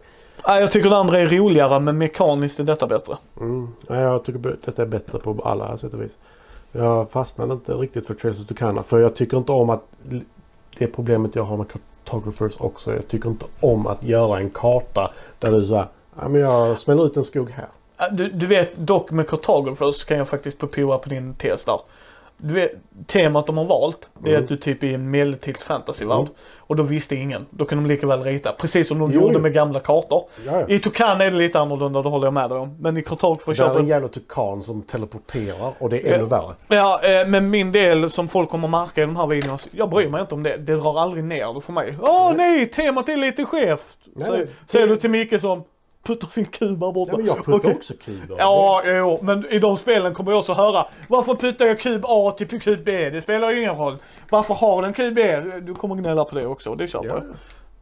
Nej, 0.48 0.60
jag 0.60 0.72
tycker 0.72 0.90
det 0.90 0.96
andra 0.96 1.18
är 1.18 1.26
roligare, 1.26 1.80
men 1.80 1.98
mekaniskt 1.98 2.60
är 2.60 2.64
detta 2.64 2.86
bättre. 2.86 3.16
Mm. 3.40 3.68
Ja, 3.88 4.00
jag 4.00 4.24
tycker 4.24 4.56
detta 4.64 4.82
är 4.82 4.86
bättre 4.86 5.18
på 5.18 5.42
alla 5.44 5.76
sätt 5.76 5.94
och 5.94 6.02
vis. 6.02 6.16
Jag 6.72 7.10
fastnade 7.10 7.52
inte 7.52 7.72
riktigt 7.72 8.06
för 8.06 8.14
Trails 8.14 8.40
of 8.40 8.46
Tucana 8.46 8.82
för 8.82 9.00
jag 9.00 9.14
tycker 9.14 9.36
inte 9.36 9.52
om 9.52 9.70
att 9.70 9.82
det 10.78 10.84
är 10.84 10.88
problemet 10.88 11.34
jag 11.34 11.42
har 11.42 11.56
med 11.56 11.66
cartographers 11.68 12.56
också. 12.58 12.94
Jag 12.94 13.08
tycker 13.08 13.28
inte 13.28 13.46
om 13.60 13.86
att 13.86 14.04
göra 14.04 14.38
en 14.38 14.50
karta 14.50 15.10
där 15.38 15.52
du 15.52 15.64
säger 15.64 15.88
ja, 16.20 16.28
men 16.28 16.40
jag 16.40 16.78
smäller 16.78 17.06
ut 17.06 17.16
en 17.16 17.24
skog 17.24 17.50
här. 17.50 17.68
Du, 18.10 18.30
du 18.30 18.46
vet, 18.46 18.76
dock 18.76 19.10
med 19.10 19.28
Cartographers 19.28 20.04
kan 20.04 20.18
jag 20.18 20.28
faktiskt 20.28 20.58
påa 20.58 20.98
på 20.98 21.08
din 21.08 21.34
tes 21.34 21.64
där. 21.64 21.80
Du 22.42 22.54
vet, 22.54 22.72
temat 23.06 23.46
de 23.46 23.58
har 23.58 23.64
valt, 23.64 24.10
det 24.18 24.30
är 24.30 24.34
Mm. 24.34 24.42
att 24.42 24.48
du 24.48 24.56
typ 24.56 24.82
är 24.82 24.86
i 24.86 24.94
en 24.94 25.10
medeltids 25.10 25.62
fantasyvärld. 25.62 26.18
Mm. 26.20 26.32
Och 26.58 26.76
då 26.76 26.82
visste 26.82 27.14
ingen. 27.16 27.46
Då 27.50 27.64
kan 27.64 27.78
de 27.82 27.86
lika 27.88 28.06
väl 28.06 28.22
rita. 28.22 28.52
Precis 28.52 28.88
som 28.88 28.98
de 28.98 29.10
Jo, 29.12 29.20
gjorde 29.20 29.34
jo. 29.34 29.40
med 29.40 29.52
gamla 29.52 29.80
kartor. 29.80 30.24
Ja, 30.46 30.60
ja. 30.60 30.68
I 30.68 30.78
Tukan 30.78 31.20
är 31.20 31.30
det 31.30 31.36
lite 31.36 31.60
annorlunda, 31.60 32.02
det 32.02 32.08
håller 32.08 32.26
jag 32.26 32.34
med 32.34 32.50
dig 32.50 32.58
om. 32.58 32.76
Men 32.80 32.96
i 32.96 33.02
Cartographers 33.02 33.58
Där 33.58 33.70
är 33.74 33.78
en 33.78 33.86
jävla 33.86 34.08
tukan 34.08 34.62
som 34.62 34.82
teleporterar 34.82 35.72
och 35.78 35.90
det 35.90 36.08
är 36.08 36.14
ännu 36.14 36.24
värre. 36.24 36.54
Ja, 36.68 37.00
eh, 37.04 37.28
men 37.28 37.50
min 37.50 37.72
del 37.72 38.10
som 38.10 38.28
folk 38.28 38.48
kommer 38.50 38.68
märka 38.68 39.02
i 39.02 39.06
de 39.06 39.16
här 39.16 39.26
videorna, 39.26 39.58
jag 39.70 39.90
bryr 39.90 40.08
mig 40.08 40.20
inte 40.20 40.34
om 40.34 40.42
det. 40.42 40.56
Det 40.56 40.76
drar 40.76 40.98
aldrig 41.00 41.24
ner 41.24 41.54
det 41.54 41.60
för 41.60 41.72
mig. 41.72 41.94
Åh 42.02 42.32
nej, 42.36 42.66
temat 42.66 43.08
är 43.08 43.16
lite 43.16 43.44
skevt! 43.44 43.96
Säger 44.66 44.86
du 44.86 44.96
till 44.96 45.10
Micke 45.10 45.40
som 45.40 45.64
puttar 46.02 46.28
sin 46.28 46.44
kub 46.44 46.82
här 46.84 46.92
borta. 46.92 47.12
Ja, 47.12 47.16
men 47.18 47.26
jag 47.26 47.36
puttar 47.44 47.52
Okej. 47.58 47.74
också 47.76 47.94
kuber. 48.04 48.36
Ja, 48.38 48.82
jo, 48.86 49.18
men 49.22 49.46
i 49.50 49.58
de 49.58 49.76
spelen 49.76 50.14
kommer 50.14 50.30
jag 50.30 50.38
också 50.38 50.52
höra 50.52 50.86
Varför 51.08 51.34
puttar 51.34 51.66
jag 51.66 51.80
kub 51.80 52.04
A 52.08 52.30
till 52.36 52.60
kub 52.60 52.84
B? 52.84 53.10
Det 53.10 53.20
spelar 53.22 53.50
ju 53.50 53.58
ingen 53.58 53.76
roll. 53.76 53.96
Varför 54.30 54.54
har 54.54 54.82
den 54.82 54.92
kub 54.92 55.14
B? 55.14 55.36
Du 55.62 55.74
kommer 55.74 55.94
gnälla 55.94 56.24
på 56.24 56.34
det 56.34 56.46
också, 56.46 56.74
det 56.74 56.86
köper 56.88 57.06
Ja. 57.08 57.14
jag. 57.14 57.24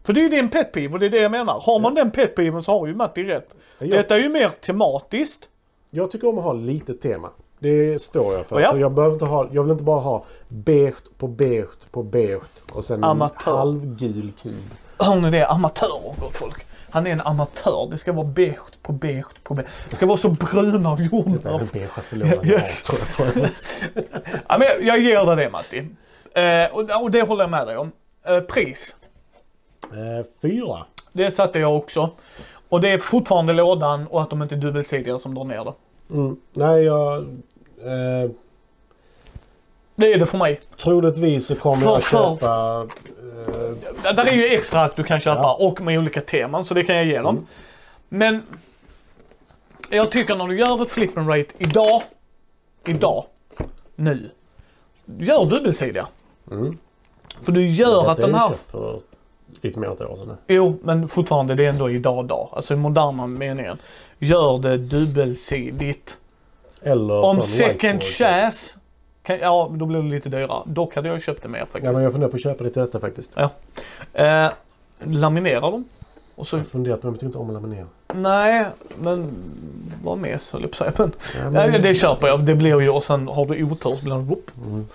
För 0.07 0.13
det 0.13 0.21
är 0.21 0.23
ju 0.23 0.29
din 0.29 0.49
pet 0.51 0.73
peeve 0.73 0.93
och 0.95 1.01
det 1.01 1.07
är 1.07 1.11
det 1.11 1.21
jag 1.21 1.31
menar. 1.31 1.61
Har 1.61 1.81
man 1.81 1.95
den 1.95 2.11
pet 2.11 2.35
peeven 2.35 2.63
så 2.63 2.73
har 2.79 2.87
ju 2.87 2.95
Matti 2.95 3.25
rätt. 3.25 3.57
Jag, 3.79 3.91
Detta 3.91 4.15
är 4.17 4.21
ju 4.21 4.29
mer 4.29 4.49
tematiskt. 4.49 5.49
jag 5.91 6.11
tycker 6.11 6.29
om 6.29 6.39
att 6.39 6.45
ha 6.45 6.53
lite 6.53 6.95
tema. 6.95 7.31
Det 7.59 8.03
står 8.03 8.33
jag 8.35 8.47
för. 8.47 8.61
Ja. 8.61 8.71
Så 8.71 8.79
jag, 8.79 8.93
behöver 8.93 9.13
inte 9.15 9.25
ha, 9.25 9.49
jag 9.53 9.63
vill 9.63 9.73
inte 9.73 9.85
bara 9.85 10.01
ha 10.01 10.25
beige 10.49 10.95
på 11.19 11.27
beige 11.29 11.69
på 11.91 12.03
beige 12.03 12.43
och 12.73 12.85
sen 12.85 13.05
Amatör. 13.05 13.51
en 13.51 13.57
halvgul 13.59 14.33
kub. 14.43 14.55
Hör 14.99 15.17
ni 15.17 15.31
det? 15.31 15.47
Amatörer 15.47 16.15
gott 16.21 16.37
folk. 16.37 16.67
Han 16.91 17.07
är 17.07 17.11
en 17.11 17.21
amatör. 17.21 17.89
Det 17.91 17.99
ska 17.99 18.13
vara 18.13 18.27
beige 18.27 18.57
på 18.83 18.93
beige 18.93 19.25
på 19.43 19.55
beige. 19.55 19.67
Det 19.91 19.97
ska 19.97 20.07
vara 20.07 20.17
så 20.17 20.29
bruna 20.29 20.91
och 20.91 20.97
Det 20.97 21.03
är 21.05 21.09
jordnötter. 21.13 21.51
den 21.59 21.69
beigaste 21.73 22.17
lådan 22.17 22.31
jag 22.43 22.59
har 22.59 22.67
tror 22.85 22.99
jag 22.99 23.09
för 23.09 23.25
övrigt. 23.27 23.63
Ja, 24.49 24.59
men 24.59 24.87
jag 24.87 24.99
ger 24.99 25.25
dig 25.27 25.37
det 25.37 25.51
Matti. 25.51 25.79
Eh, 26.35 26.77
och, 26.77 27.03
och 27.03 27.11
det 27.11 27.23
håller 27.23 27.43
jag 27.43 27.51
med 27.51 27.67
dig 27.67 27.77
om. 27.77 27.93
Eh, 28.27 28.41
pris. 28.41 28.97
Eh, 29.93 30.27
fyra. 30.43 30.85
Det 31.13 31.31
satte 31.31 31.59
jag 31.59 31.77
också. 31.77 32.11
Och 32.69 32.81
det 32.81 32.89
är 32.91 32.99
fortfarande 32.99 33.53
lådan 33.53 34.07
och 34.07 34.23
att 34.23 34.31
de 34.31 34.43
inte 34.43 34.55
är 34.55 34.57
dubbelsidiga 34.57 35.19
som 35.19 35.35
drar 35.35 35.45
ner 35.45 35.65
det. 35.65 35.73
Mm. 36.15 36.37
Nej, 36.53 36.83
jag... 36.85 37.17
Eh, 37.19 38.31
Det 39.97 40.13
är 40.13 40.19
det 40.19 40.27
för 40.27 40.39
mig. 40.39 40.61
troligtvis 40.83 41.47
så 41.47 41.55
kommer 41.55 41.77
För- 41.77 42.19
jag 42.19 42.41
för- 42.41 42.89
Eh, 43.47 44.15
Där 44.15 44.25
är 44.27 44.33
ju 44.33 44.45
extra 44.47 44.91
du 44.97 45.05
kan 45.05 45.21
köpa 45.21 45.41
Ja. 45.41 45.57
och 45.61 45.81
med 45.81 45.99
olika 45.99 46.21
teman 46.21 46.65
så 46.65 46.75
det 46.75 46.83
kan 46.83 46.97
jag 46.97 47.05
ge 47.05 47.19
dem. 47.21 47.37
Mm. 47.37 47.47
Men 48.09 48.43
jag 49.91 50.11
tycker 50.11 50.37
när 50.37 50.47
du 50.49 50.59
gör 50.59 50.83
ett 50.83 50.91
flip 50.91 51.19
and 51.19 51.29
rate 51.31 51.55
idag, 51.59 52.03
idag, 52.87 53.25
nu. 53.97 54.31
Gör 55.19 55.45
dubbelsidiga. 55.45 56.07
mm. 56.51 56.79
För 57.45 57.53
du 57.53 57.67
gör 57.69 58.11
att 58.11 58.17
den 58.17 58.35
här... 58.35 58.53
för 58.53 59.01
lite 59.61 59.79
mer 59.79 59.87
än 59.87 59.93
ett 59.93 60.01
år 60.01 60.17
sedan. 60.17 60.37
Jo, 60.47 60.79
men 60.83 61.09
fortfarande 61.09 61.55
det 61.55 61.65
är 61.65 61.69
ändå 61.69 61.91
idag 61.91 62.27
dag. 62.27 62.49
Alltså 62.53 62.75
i 62.75 62.77
moderna 62.77 63.27
meningen. 63.27 63.79
Gör 64.19 64.59
det 64.59 64.77
dubbelsidigt. 64.79 66.19
Eller 66.83 67.25
Om 67.25 67.41
second 67.43 68.03
whiteboard. 68.03 68.03
Ja 69.37 69.71
då 69.75 69.87
blir 69.87 70.03
det 70.03 70.09
lite 70.09 70.29
dyrare. 70.29 70.63
Dock 70.67 70.95
hade 70.95 71.09
jag 71.09 71.23
köpt 71.23 71.43
det 71.43 71.49
mer 71.49 71.59
Ja, 71.59 71.67
faktiskt. 71.67 71.95
men 71.95 72.03
jag 72.03 72.13
funderar 72.13 72.31
på 72.31 72.37
att 72.37 72.43
köpa 72.43 72.65
lite 72.65 72.81
detta 72.81 73.01
faktiskt. 73.01 73.33
Eh, 74.15 74.47
laminera 75.05 75.61
dem. 75.61 75.85
Och 76.35 76.47
så, 76.47 76.57
Jag 76.57 76.61
har 76.61 76.65
funderat 76.65 77.03
men 77.03 77.13
jag 77.13 77.17
tycker 77.17 77.27
inte 77.27 77.39
om 77.39 77.47
att 77.49 77.55
laminera. 77.63 77.87
nej, 78.15 78.67
men 79.01 79.33
var 80.03 80.17
med 80.17 80.41
så 80.41 80.57
höll 80.57 80.69
jag 80.83 80.95
på. 80.95 81.03
Men, 81.03 81.55
Ja, 81.55 81.67
ja, 81.73 81.79
det 81.79 81.95
köper 81.95 82.27
jag. 82.27 82.45
Det 82.45 82.55
blir 82.55 82.81
ju 82.81 82.89
och 82.91 83.05
sen 83.05 83.29
har 83.29 83.47
du 83.47 83.65
otur 83.65 83.95
så 83.97 84.05
blir 84.05 84.15
det 84.15 84.21
whoop. 84.21 84.51
Mm. 84.67 84.87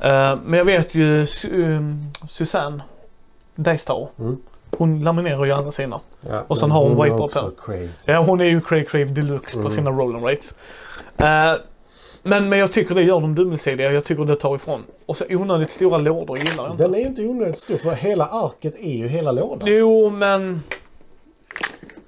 Eh, 0.00 0.38
men 0.44 0.58
jag 0.58 0.64
vet 0.64 0.94
ju 0.94 1.26
um, 1.52 2.00
Susanne 2.28 2.82
Daystar. 3.54 4.08
Mm. 4.18 4.36
Hon 4.78 5.02
laminerar 5.04 5.44
ju 5.44 5.52
alla 5.52 5.72
sina. 5.72 6.00
Ja, 6.20 6.44
Och 6.48 6.58
sen 6.58 6.68
men 6.68 6.76
har 6.76 6.88
hon 6.88 7.18
på. 7.18 7.50
crazy. 7.64 8.12
Ja, 8.12 8.20
hon 8.20 8.40
är 8.40 8.44
ju 8.44 8.60
Cray 8.60 8.84
Crave 8.84 9.04
deluxe 9.04 9.54
på 9.56 9.60
Mm. 9.60 9.72
sina 9.72 9.90
roll 9.90 10.16
and 10.16 10.24
rates. 10.24 10.54
Eh, 11.16 11.52
men, 12.22 12.48
men 12.48 12.58
jag 12.58 12.72
tycker 12.72 12.94
det 12.94 13.02
gör 13.02 13.20
dem 13.20 13.34
dubbelsidiga. 13.34 13.92
Jag 13.92 14.04
tycker 14.04 14.24
det 14.24 14.36
tar 14.36 14.56
ifrån. 14.56 14.84
Och 15.06 15.16
så 15.16 15.24
onödigt 15.28 15.70
stora 15.70 15.98
lådor 15.98 16.38
gillar 16.38 16.64
jag 16.64 16.72
inte. 16.72 16.84
Den 16.84 16.94
är 16.94 16.98
ju 16.98 17.06
inte 17.06 17.22
onödigt 17.22 17.58
stor 17.58 17.76
för 17.76 17.92
hela 17.92 18.26
arket 18.26 18.74
är 18.74 18.96
ju 18.96 19.08
hela 19.08 19.32
lådan. 19.32 19.68
Jo, 19.72 20.10
men... 20.10 20.62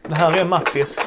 Det 0.09 0.15
här 0.15 0.41
är 0.41 0.45
Mattis. 0.45 1.01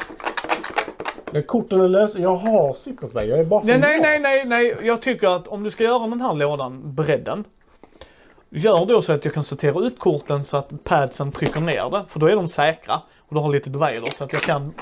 Ja, 1.31 1.41
Korten 1.41 1.81
är 1.81 1.87
lösa. 1.87 2.19
Jag 2.19 2.35
har 2.35 2.73
ziplock 2.73 3.11
Jag 3.13 3.29
är 3.29 3.43
bara 3.43 3.63
Nej, 3.63 3.79
nej, 3.79 3.99
nej, 4.01 4.19
nej, 4.19 4.43
nej. 4.45 4.75
Jag 4.83 5.01
tycker 5.01 5.27
att 5.27 5.47
om 5.47 5.63
du 5.63 5.71
ska 5.71 5.83
göra 5.83 6.07
den 6.07 6.21
här 6.21 6.33
lådan, 6.33 6.95
bredden. 6.95 7.43
Gör 8.49 8.85
då 8.85 9.01
så 9.01 9.13
att 9.13 9.25
jag 9.25 9.33
kan 9.33 9.43
sortera 9.43 9.85
ut 9.85 9.99
korten 9.99 10.43
så 10.43 10.57
att 10.57 10.83
padsen 10.83 11.31
trycker 11.31 11.61
ner 11.61 11.89
det. 11.89 12.03
För 12.07 12.19
då 12.19 12.25
är 12.25 12.35
de 12.35 12.47
säkra. 12.47 13.01
Och 13.19 13.35
du 13.35 13.41
har 13.41 13.49
lite 13.49 13.69
divider 13.69 14.11
så 14.15 14.23
att 14.23 14.33
jag 14.33 14.41
kan... 14.41 14.73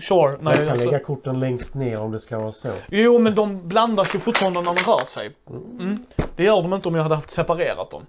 Sure. 0.00 0.36
Jag, 0.42 0.54
kan 0.54 0.68
alltså, 0.68 0.90
lägga 0.90 1.04
korten 1.04 1.40
längst 1.40 1.74
ner 1.74 1.98
om 1.98 2.12
det 2.12 2.20
ska 2.20 2.38
vara 2.38 2.52
så. 2.52 2.68
jo, 2.88 3.18
men 3.18 3.34
de 3.34 3.68
blandas 3.68 4.14
ju 4.14 4.18
fortfarande 4.18 4.60
när 4.60 4.74
de 4.74 4.80
rör 4.80 5.04
sig. 5.04 5.30
Mm. 5.50 5.98
Det 6.36 6.44
gör 6.44 6.62
de 6.62 6.74
inte 6.74 6.88
om 6.88 6.94
jag 6.94 7.02
hade 7.02 7.14
haft 7.14 7.30
separerat 7.30 7.90
dem. 7.90 8.06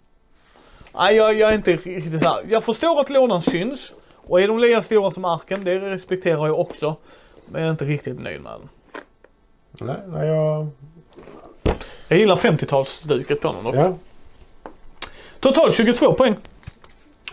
Nej, 0.96 1.16
jag, 1.16 1.40
jag 1.40 1.50
är 1.50 1.56
inte 1.56 1.72
riktigt 1.72 2.26
här. 2.26 2.46
Jag 2.50 2.64
förstår 2.64 3.00
att 3.02 3.10
lådan 3.10 3.42
syns. 3.42 3.94
Och 4.16 4.42
är 4.42 4.48
de 4.48 4.60
lika 4.60 4.84
stora 4.84 5.12
som 5.12 5.26
arken, 5.26 5.64
det 5.64 5.80
respekterar 5.80 6.48
jag 6.48 6.60
också. 6.60 6.96
Men 7.46 7.62
jag 7.62 7.68
är 7.68 7.72
inte 7.72 7.86
riktigt 7.86 8.20
nöjd 8.20 8.42
med 8.42 8.52
den. 8.52 8.70
Nej, 9.88 9.98
nej 10.08 10.28
jag... 10.28 10.68
Jag 12.08 12.20
gillar 12.20 12.36
50-talsstuket 12.36 13.36
på 13.36 13.54
den 13.54 13.64
dock. 13.64 13.76
Ja. 13.76 13.96
Totalt 15.40 15.76
22 15.76 16.14
poäng. 16.14 16.36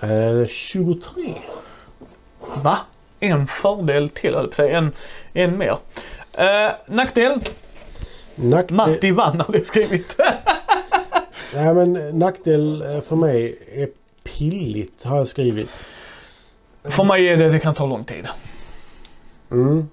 Eh, 0.03 0.47
23. 0.47 1.35
Va? 2.63 2.79
En 3.21 3.47
fördel 3.47 4.09
till, 4.09 4.35
höll 4.35 4.53
säga. 4.53 4.79
En, 4.79 4.93
en 5.33 5.59
mer. 5.59 5.79
Eh, 6.33 6.73
nackdel? 6.87 7.41
Nackdel, 8.35 8.77
Matti 8.77 9.11
vann 9.11 9.41
hade 9.41 9.59
jag 9.59 9.67
skrivit. 9.67 10.17
nej, 11.55 11.75
men 11.75 12.19
nackdel 12.19 12.83
eh, 12.83 13.01
för 13.01 13.17
mig 13.17 13.59
är 13.73 13.89
pilligt 14.25 15.05
har 15.05 15.17
jag 15.17 15.29
skrivit. 15.29 15.85
För 16.85 17.05
mig 17.05 17.29
är 17.29 17.37
det, 17.37 17.49
det 17.49 17.59
kan 17.59 17.75
ta 17.75 17.87
lång 17.87 18.05
tid. 18.05 18.29
Mm. 19.51 19.89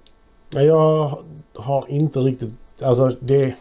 Jag 0.49 1.23
har 1.55 1.85
inte 1.89 2.19
riktigt... 2.19 2.53
Alltså 2.81 3.15
det... 3.19 3.53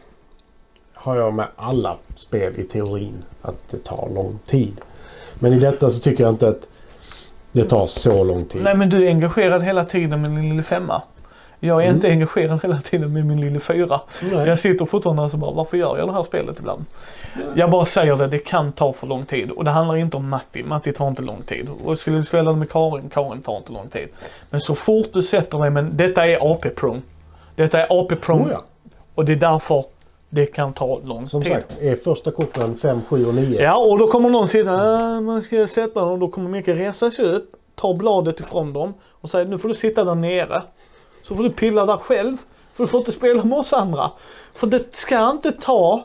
har 0.95 1.17
jag 1.17 1.35
med 1.35 1.47
alla 1.57 1.99
spel 2.15 2.61
i 2.61 2.65
teorin 2.65 3.25
att 3.43 3.69
det 3.71 3.85
tar 3.85 4.11
lång 4.15 4.39
tid. 4.47 4.81
Men 5.39 5.53
i 5.53 5.59
detta 5.59 5.91
så 5.91 6.01
tycker 6.01 6.25
jag 6.25 6.33
inte 6.33 6.49
att 6.49 6.69
det 7.53 7.65
tar 7.65 7.87
så 7.87 8.25
lång 8.25 8.45
tid. 8.45 8.63
Nej 8.63 8.77
men 8.77 8.89
du 8.89 9.05
är 9.05 9.09
engagerad 9.09 9.63
hela 9.63 9.85
tiden 9.85 10.21
med 10.21 10.31
din 10.31 10.49
lilla 10.49 10.63
femma. 10.63 11.03
Jag 11.65 11.79
är 11.81 11.85
Mm. 11.85 11.95
inte 11.95 12.09
engagerad 12.09 12.61
hela 12.63 12.81
tiden 12.81 13.13
med 13.13 13.27
min 13.27 13.41
lilla 13.41 13.61
fyra. 13.61 14.01
Nej. 14.33 14.49
Jag 14.49 14.59
sitter 14.59 14.85
fortfarande 14.87 15.23
och 15.23 15.31
så 15.31 15.37
bara, 15.37 15.51
varför 15.53 15.77
gör 15.77 15.99
jag 15.99 16.09
det 16.09 16.13
här 16.13 16.23
spelet 16.23 16.59
ibland? 16.59 16.85
Jag 17.55 17.71
bara 17.71 17.87
säger 17.87 18.17
det, 18.17 18.27
det 18.27 18.39
kan 18.39 18.73
ta 18.73 18.93
för 18.93 19.07
lång 19.07 19.25
tid. 19.25 19.51
Och 19.51 19.65
det 19.65 19.71
handlar 19.71 19.97
inte 19.97 20.17
om 20.17 20.29
Matti. 20.29 20.65
Matti 20.65 20.93
tar 20.93 21.09
inte 21.09 21.23
lång 21.23 21.43
tid. 21.43 21.69
Och 21.85 21.99
skulle 21.99 22.17
du 22.17 22.23
spela 22.25 22.51
det 22.51 22.57
med 22.57 22.71
Karin, 22.71 23.09
Karin 23.09 23.43
tar 23.43 23.57
inte 23.57 23.73
lång 23.73 23.89
tid. 23.89 24.09
Men 24.51 24.61
så 24.61 24.75
fort 24.75 25.07
du 25.13 25.23
sätter 25.23 25.59
dig, 25.59 25.71
men 25.71 25.97
detta 25.97 26.27
är 26.29 26.53
AP-prong. 26.53 27.03
Detta 27.55 27.81
är 27.81 27.87
AP-prong 28.01 28.43
Oh 28.47 28.51
ja. 28.53 28.63
och 29.15 29.25
det 29.25 29.33
är 29.33 29.37
därför 29.37 29.85
det 30.35 30.47
kan 30.47 30.73
ta 30.73 30.99
lång 31.05 31.29
Som 31.29 31.43
tid. 31.43 31.53
sagt, 31.53 31.77
är 31.81 31.97
första 31.97 32.31
korten 32.31 32.77
5, 32.77 33.01
7 33.09 33.27
och 33.27 33.35
9. 33.35 33.63
Ja, 33.63 33.77
och 33.77 33.99
då 33.99 34.07
kommer 34.07 34.31
någon 34.31 34.49
säga, 34.49 34.65
äh, 34.65 35.21
man 35.21 35.43
ska 35.43 35.57
jag 35.57 35.71
sätta 35.71 36.01
dem? 36.01 36.21
Då 36.21 36.29
kommer 36.29 36.51
Micke 36.51 36.69
resa 36.69 37.11
sig 37.11 37.25
upp, 37.25 37.53
ta 37.75 37.95
bladet 37.95 38.41
ifrån 38.41 38.73
dem 38.73 38.95
och 39.21 39.31
säga, 39.31 39.45
nu 39.45 39.59
får 39.59 39.69
du 39.69 39.75
sitta 39.75 40.05
där 40.05 40.15
nere. 40.15 40.63
Så 41.23 41.35
får 41.37 41.43
du 41.43 41.51
pilla 41.51 41.87
där 41.87 41.97
själv, 41.97 42.37
för 42.73 42.85
du 42.85 42.89
får 42.89 42.99
inte 43.01 43.13
spela 43.13 43.45
med 43.45 43.59
oss 43.59 43.73
andra. 43.73 44.11
För 44.55 44.67
det 44.67 44.97
ska 44.97 45.31
inte 45.31 45.53
ta, 45.53 46.05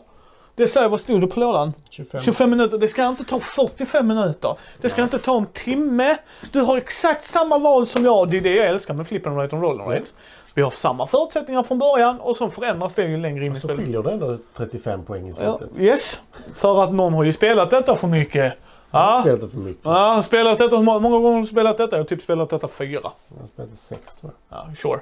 det 0.55 0.67
säger, 0.67 0.89
vad 0.89 1.01
stod 1.01 1.21
det 1.21 1.27
på 1.27 1.39
lådan? 1.39 1.73
25. 1.89 2.21
25 2.21 2.49
minuter. 2.49 2.77
Det 2.77 2.87
ska 2.87 3.07
inte 3.07 3.23
ta 3.23 3.39
45 3.39 4.07
minuter. 4.07 4.57
Det 4.81 4.89
ska 4.89 5.03
inte 5.03 5.19
ta 5.19 5.37
en 5.37 5.45
timme. 5.45 6.17
Du 6.51 6.61
har 6.61 6.77
exakt 6.77 7.25
samma 7.25 7.57
val 7.57 7.87
som 7.87 8.05
jag. 8.05 8.29
Det 8.31 8.37
är 8.37 8.41
det 8.41 8.55
jag 8.55 8.67
älskar 8.67 8.93
med 8.93 9.07
Flip 9.07 9.27
and 9.27 9.37
Right 9.37 9.53
och 9.53 9.61
Roll 9.61 9.81
and 9.81 9.91
Rights. 9.91 10.13
Vi 10.57 10.63
har 10.63 10.71
samma 10.71 11.07
förutsättningar 11.07 11.63
från 11.63 11.79
början 11.79 12.19
och 12.19 12.35
så 12.35 12.49
förändras 12.49 12.95
det 12.95 13.03
ju 13.03 13.17
längre 13.17 13.45
in 13.45 13.51
i 13.51 13.55
Så 13.55 13.67
spelet. 13.67 13.79
skiljer 13.85 14.03
det 14.03 14.11
ändå 14.11 14.37
35 14.53 15.03
poäng 15.05 15.27
i 15.29 15.33
Ja, 15.39 15.57
slutet. 15.57 15.77
yes, 15.79 16.21
för 16.53 16.83
att 16.83 16.93
någon 16.93 17.13
har 17.13 17.23
ju 17.23 17.33
spelat 17.33 17.69
detta 17.69 17.95
för 17.95 18.07
mycket. 18.07 18.53
Ja, 18.91 19.19
Spelet 19.21 19.43
är 19.43 19.47
för 19.47 19.57
mycket. 19.57 19.81
ja 19.85 20.21
spelat 20.23 20.57
detta, 20.57 20.75
hur 20.75 20.83
många 20.83 21.09
gånger 21.09 21.31
har 21.33 21.39
du 21.39 21.45
spelat 21.47 21.77
detta? 21.77 21.95
Jag 21.95 22.03
har 22.03 22.07
typ 22.07 22.21
spelat 22.21 22.49
detta 22.49 22.67
fyra. 22.67 22.99
Jag 23.29 23.41
har 23.41 23.47
spelat 23.53 23.79
6 23.79 24.15
tror 24.17 24.31
jag. 24.49 24.57
Ja, 24.59 24.75
sure. 24.75 24.99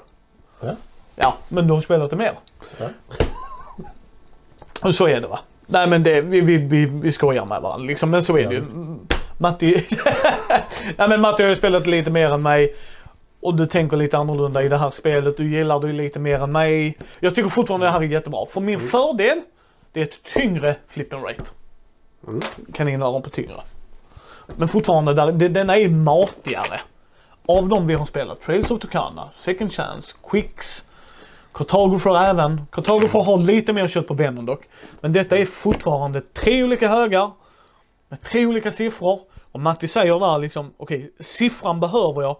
Ja. 0.59 0.75
Ja, 1.15 1.33
men 1.49 1.67
du 1.67 1.73
har 1.73 1.81
spelat 1.81 2.09
det 2.09 2.15
mer. 2.15 2.33
Ja. 2.79 2.85
Och 4.83 4.95
så 4.95 5.07
är 5.07 5.21
det 5.21 5.27
va. 5.27 5.39
Nej 5.67 5.87
men 5.87 6.03
det, 6.03 6.21
vi, 6.21 6.41
vi, 6.41 6.57
vi, 6.57 6.85
vi 6.85 7.11
skojar 7.11 7.45
med 7.45 7.61
varandra 7.61 7.85
liksom, 7.87 8.09
men 8.09 8.23
så 8.23 8.37
är 8.37 8.47
det 8.47 8.53
ju. 8.55 8.63
Matti, 9.37 9.65
Nej 10.97 11.09
men 11.09 11.21
Matti 11.21 11.43
har 11.43 11.49
ju 11.49 11.55
spelat 11.55 11.87
lite 11.87 12.11
mer 12.11 12.29
än 12.33 12.41
mig. 12.41 12.75
Och 13.41 13.55
du 13.55 13.65
tänker 13.65 13.97
lite 13.97 14.17
annorlunda 14.17 14.63
i 14.63 14.69
det 14.69 14.77
här 14.77 14.89
spelet. 14.89 15.37
Du 15.37 15.49
gillar 15.49 15.79
det 15.79 15.93
lite 15.93 16.19
mer 16.19 16.39
än 16.39 16.51
mig. 16.51 16.97
Jag 17.19 17.35
tycker 17.35 17.49
fortfarande 17.49 17.85
det 17.85 17.91
här 17.91 18.01
är 18.01 18.03
jättebra. 18.03 18.45
För 18.49 18.61
min 18.61 18.79
fördel, 18.79 19.41
det 19.91 19.99
är 19.99 20.03
ett 20.03 20.23
tyngre 20.23 20.75
flip 20.87 21.13
and 21.13 21.25
rate. 21.25 21.43
Mm. 22.27 22.41
Kaninöron 22.73 23.21
på 23.21 23.29
tyngre. 23.29 23.61
Men 24.55 24.67
fortfarande, 24.67 25.13
där, 25.13 25.31
det, 25.31 25.49
denna 25.49 25.77
är 25.77 25.89
matigare. 25.89 26.81
Av 27.47 27.69
de 27.69 27.87
vi 27.87 27.93
har 27.93 28.05
spelat, 28.05 28.41
Trails 28.41 28.71
of 28.71 28.79
Tucana, 28.79 29.29
Second 29.37 29.71
Chance, 29.71 30.15
Quicks, 30.29 30.85
Cartographer 31.51 32.23
även. 32.23 32.61
Cartographer 32.71 33.19
har 33.19 33.37
lite 33.37 33.73
mer 33.73 33.87
kött 33.87 34.07
på 34.07 34.13
benen 34.13 34.45
dock. 34.45 34.63
Men 35.01 35.13
detta 35.13 35.37
är 35.37 35.45
fortfarande 35.45 36.21
tre 36.21 36.63
olika 36.63 36.87
högar 36.87 37.31
med 38.09 38.21
tre 38.21 38.45
olika 38.45 38.71
siffror. 38.71 39.19
Och 39.51 39.59
Matti 39.59 39.87
säger 39.87 40.19
där 40.19 40.39
liksom, 40.39 40.73
okej, 40.77 41.13
siffran 41.19 41.79
behöver 41.79 42.21
jag. 42.21 42.37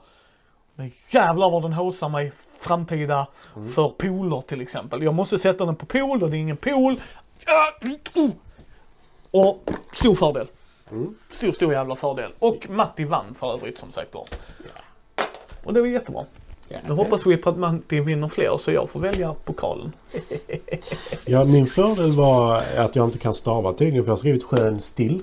Men 0.76 0.92
jävlar 1.10 1.50
vad 1.52 1.62
den 1.62 1.74
haussar 1.74 2.10
mig 2.10 2.32
framtida 2.60 3.28
för 3.76 3.90
poler 3.90 4.42
till 4.42 4.62
exempel. 4.62 5.04
Jag 5.04 5.14
måste 5.14 5.40
sätta 5.40 5.66
den 5.66 5.76
på 5.76 5.86
pool 5.86 6.24
och 6.24 6.30
det 6.30 6.38
är 6.38 6.42
ingen 6.42 6.58
pool. 6.58 7.02
Och 9.32 9.70
stor 9.92 10.16
fördel. 10.16 10.48
Stor, 11.30 11.52
stor 11.52 11.74
jävla 11.74 11.96
fördel. 11.96 12.32
Och 12.40 12.70
Matti 12.70 13.04
vann 13.04 13.34
för 13.34 13.54
övrigt 13.54 13.78
som 13.78 13.92
sagt 13.92 14.14
var. 14.14 14.26
Och 15.64 15.74
det 15.74 15.80
var 15.82 15.88
jättebra. 15.88 16.26
Nu 16.88 16.94
hoppas 16.94 17.26
vi 17.26 17.38
på 17.38 17.50
att 17.50 17.58
Matti 17.58 18.00
vinner 18.00 18.30
fler 18.30 18.58
så 18.58 18.72
jag 18.72 18.90
får 18.90 19.00
välja 19.00 19.34
pokalen. 19.34 19.94
Ja, 21.26 21.46
min 21.46 21.66
fördel 21.66 22.12
var 22.12 22.64
att 22.78 22.96
jag 22.96 23.08
inte 23.08 23.20
kan 23.20 23.34
stava 23.34 23.74
tydligen 23.74 24.04
för 24.04 24.10
jag 24.10 24.16
har 24.16 24.18
skrivit 24.18 24.44
skön 24.44 24.82
still. 24.82 25.22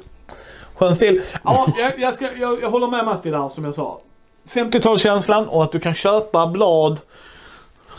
Skön 0.75 0.97
stil. 0.97 1.23
Ja, 1.45 1.67
jag, 1.79 1.99
jag, 2.01 2.15
ska, 2.15 2.29
jag, 2.37 2.63
jag 2.63 2.71
håller 2.71 2.87
med 2.87 3.05
Matti 3.05 3.31
där 3.31 3.49
som 3.49 3.65
jag 3.65 3.75
sa. 3.75 4.01
50-talskänslan 4.51 5.47
och 5.47 5.63
att 5.65 5.73
du 5.73 5.81
kan 5.81 5.95
köpa 5.95 6.47
blad 6.47 7.01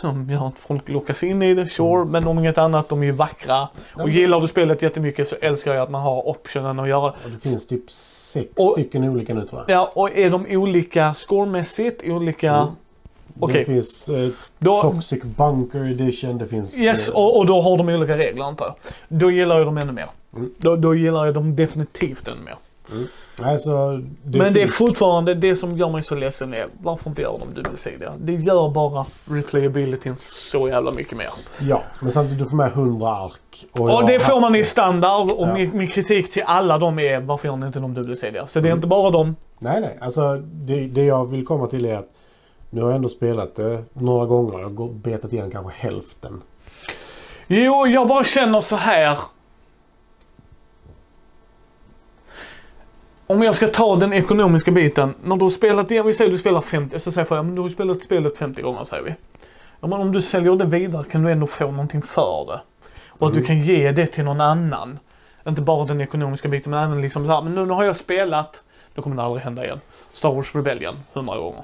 som 0.02 0.30
gör 0.30 0.48
att 0.48 0.60
folk 0.60 0.90
lockas 0.90 1.24
in 1.24 1.42
i 1.42 1.54
det, 1.54 1.68
sure. 1.68 2.06
Men 2.06 2.28
om 2.28 2.40
inget 2.40 2.58
annat, 2.58 2.90
de 2.90 3.02
är 3.02 3.06
ju 3.06 3.12
vackra. 3.12 3.68
Och 3.94 4.10
gillar 4.10 4.42
du 4.42 4.48
spelet 4.48 4.82
jättemycket 4.82 5.30
så 5.30 5.36
älskar 5.42 5.74
jag 5.74 5.84
att 5.84 5.90
man 5.90 6.02
har 6.02 6.28
optionen 6.28 6.80
att 6.80 6.90
göra. 6.90 7.12
Och 7.12 7.30
det 7.34 7.40
finns 7.40 7.68
typ 7.68 7.92
sex 7.92 8.50
Och- 8.58 8.72
stycken 8.72 9.04
olika 9.04 9.34
nu 9.34 9.48
tror 9.48 9.64
jag. 9.68 9.78
Ja, 9.78 9.92
och 9.96 10.18
är 10.18 10.30
de 10.30 10.46
olika 10.50 11.14
scoremässigt, 11.14 12.04
olika... 12.06 12.54
Mm. 12.56 12.74
Okej. 13.40 13.60
Det 13.60 13.66
finns 13.66 14.10
eh, 14.10 14.30
Då, 14.60 14.82
Toxic 14.82 15.24
Bunker 15.24 15.92
Edition. 15.92 16.38
Det 16.38 16.46
finns... 16.46 16.80
yes, 16.80 17.10
eh, 17.10 17.16
och, 17.16 17.38
och 17.38 17.46
då 17.46 17.62
har 17.62 17.78
de 17.78 17.90
olika 17.90 18.18
regler 18.18 18.46
antar 18.46 18.66
jag. 18.66 18.76
Då 19.08 19.32
gillar 19.32 19.58
jag 19.58 19.68
dem 19.68 19.78
ännu 19.78 19.92
mer. 19.92 20.10
Mm. 20.36 20.52
Då, 20.58 20.76
då 20.76 20.96
gillar 20.96 21.26
jag 21.26 21.34
dem 21.34 21.56
definitivt 21.56 22.28
ännu 22.28 22.42
mer. 22.42 22.56
Alltså, 23.42 23.98
det 24.24 24.38
Men 24.38 24.54
det 24.54 24.62
är 24.62 24.68
fortfarande, 24.68 25.34
det 25.36 25.56
som 25.56 25.78
gör 25.78 25.90
mig 25.90 26.04
så 26.04 26.16
ledsen 26.16 26.54
är 26.54 26.68
varför 26.82 27.10
inte 27.10 27.22
gör 27.22 27.40
de 27.40 27.54
dubbelsidiga? 27.62 28.12
Det 28.20 28.34
gör 28.34 28.70
bara 28.70 29.06
replayabilityn 29.26 30.16
så 30.16 30.68
jävla 30.68 30.92
mycket 30.92 31.18
mer. 31.18 31.30
Ja, 31.62 31.82
men 32.02 32.12
samtidigt 32.12 32.40
du 32.40 32.46
får 32.50 32.58
med 32.58 32.72
100 32.72 33.08
ark. 33.10 33.66
Och, 33.72 33.82
Och 33.82 34.08
det 34.08 34.20
får 34.20 34.42
man 34.42 34.56
i 34.56 34.64
standard 34.64 35.32
och 35.32 35.48
Ja. 35.48 35.54
min, 35.54 35.78
min 35.78 35.88
kritik 35.88 36.32
till 36.32 36.44
alla 36.46 36.78
dem 36.78 37.00
är 37.00 37.20
varför 37.20 37.48
gör 37.48 37.56
ni 37.56 37.66
inte 37.68 37.80
de 37.80 37.94
dubbelsidiga? 37.94 38.48
Så 38.48 38.60
det 38.60 38.68
är 38.68 38.70
Mm. 38.72 38.78
inte 38.78 38.88
bara 38.88 39.12
dem. 39.12 39.36
Nej, 39.60 39.82
nej. 39.82 39.98
Alltså 40.02 40.38
det, 40.38 40.88
det 40.88 41.04
jag 41.06 41.26
vill 41.30 41.46
komma 41.46 41.68
till 41.68 41.86
är 41.86 41.98
att 41.98 42.10
nu 42.70 42.82
har 42.82 42.90
jag 42.90 42.96
ändå 42.96 43.10
spelat 43.10 43.56
det 43.56 43.84
några 43.94 44.26
gånger. 44.26 44.60
Jag 44.60 44.68
har 44.68 44.74
gå- 44.74 44.88
betat 44.88 45.34
igen 45.34 45.52
kanske 45.52 45.74
hälften. 45.76 46.42
Jo, 47.48 47.88
jag 47.88 48.08
bara 48.08 48.24
känner 48.24 48.60
så 48.62 48.76
här. 48.76 49.18
Om 53.28 53.42
jag 53.42 53.56
ska 53.56 53.68
ta 53.68 53.96
den 53.96 54.14
ekonomiska 54.14 54.72
biten. 54.72 55.14
När 55.24 55.36
du 55.36 55.46
har 55.46 55.50
spelat 55.50 55.90
det, 55.90 56.02
vi 56.02 56.14
säger 56.14 56.32
du 56.32 56.38
spelar 56.38 56.62
50, 56.62 57.00
så 57.00 57.12
säger 57.12 57.36
jag, 57.36 57.46
men 57.46 57.56
du 57.56 57.62
har 57.62 57.70
spelat 57.70 58.02
spelet 58.02 58.38
50 58.38 58.62
gånger 58.62 58.86
säger 58.86 59.04
vi. 59.04 59.16
Ja, 59.80 59.88
men 59.88 60.02
om 60.02 60.12
du 60.12 60.22
säljer 60.22 60.56
det 60.56 60.66
vidare 60.66 61.04
kan 61.12 61.24
du 61.24 61.32
ändå 61.32 61.48
få 61.48 61.72
någonting 61.72 62.02
för 62.02 62.46
det. 62.48 62.62
Och 63.08 63.28
att 63.28 63.34
du 63.34 63.44
kan 63.44 63.62
ge 63.62 63.92
det 63.92 64.08
till 64.08 64.24
någon 64.24 64.42
annan. 64.42 65.00
Inte 65.48 65.62
bara 65.62 65.86
den 65.86 66.02
ekonomiska 66.02 66.48
biten 66.48 66.72
men 66.72 66.84
även 66.84 67.02
liksom 67.02 67.26
så 67.26 67.32
här, 67.32 67.42
men 67.42 67.56
nu, 67.56 67.66
nu 67.66 67.74
har 67.74 67.84
jag 67.84 67.96
spelat, 67.96 68.64
då 68.96 69.02
kommer 69.02 69.16
det 69.16 69.24
aldrig 69.24 69.44
hända 69.44 69.66
igen. 69.66 69.80
Star 70.14 70.30
Wars 70.30 70.56
Rebellion 70.56 70.96
100 71.14 71.38
gånger. 71.38 71.64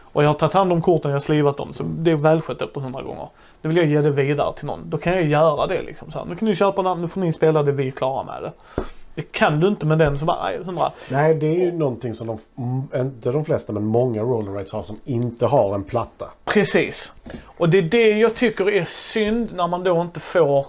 Och 0.00 0.24
jag 0.24 0.28
har 0.28 0.34
tagit 0.34 0.54
hand 0.54 0.72
om 0.72 0.82
korten, 0.82 1.10
jag 1.10 1.16
har 1.16 1.20
slivat 1.20 1.56
dem, 1.56 1.72
så 1.72 1.82
det 1.82 2.10
är 2.10 2.16
välskött 2.16 2.62
efter 2.62 2.80
100 2.80 3.02
gånger. 3.02 3.28
Nu 3.62 3.68
vill 3.68 3.76
jag 3.76 3.86
ge 3.86 4.00
det 4.00 4.10
vidare 4.10 4.54
till 4.54 4.66
någon. 4.66 4.90
Då 4.90 4.98
kan 4.98 5.12
jag 5.12 5.24
göra 5.24 5.66
det 5.66 5.82
liksom. 5.82 6.10
Så 6.10 6.18
här, 6.18 6.26
nu 6.26 6.36
kan 6.36 6.48
ni 6.48 6.54
köpa 6.54 6.82
den, 6.82 7.00
nu 7.00 7.08
får 7.08 7.20
ni 7.20 7.32
spela 7.32 7.62
det, 7.62 7.72
vi 7.72 7.86
är 7.86 7.90
klara 7.90 8.24
med 8.24 8.42
det. 8.42 8.82
Det 9.16 9.32
kan 9.32 9.60
du 9.60 9.68
inte 9.68 9.86
med 9.86 9.98
den, 9.98 10.18
så 10.18 10.24
bara, 10.24 10.44
nej, 10.44 10.56
100. 10.56 10.92
Nej, 11.08 11.34
det 11.34 11.46
är 11.46 11.64
ju 11.64 11.72
någonting 11.72 12.14
som 12.14 12.26
de, 12.26 12.38
mm, 12.58 13.06
inte 13.06 13.32
de 13.32 13.44
flesta, 13.44 13.72
men 13.72 13.84
många 13.84 14.22
roll 14.22 14.58
and 14.58 14.68
som 14.68 15.00
inte 15.04 15.46
har 15.46 15.74
en 15.74 15.84
platta. 15.84 16.30
Precis. 16.44 17.12
Och 17.44 17.68
det 17.68 17.78
är 17.78 17.82
det 17.82 18.10
jag 18.10 18.34
tycker 18.34 18.70
är 18.70 18.84
synd 18.84 19.54
när 19.54 19.68
man 19.68 19.84
då 19.84 20.00
inte 20.00 20.20
får 20.20 20.66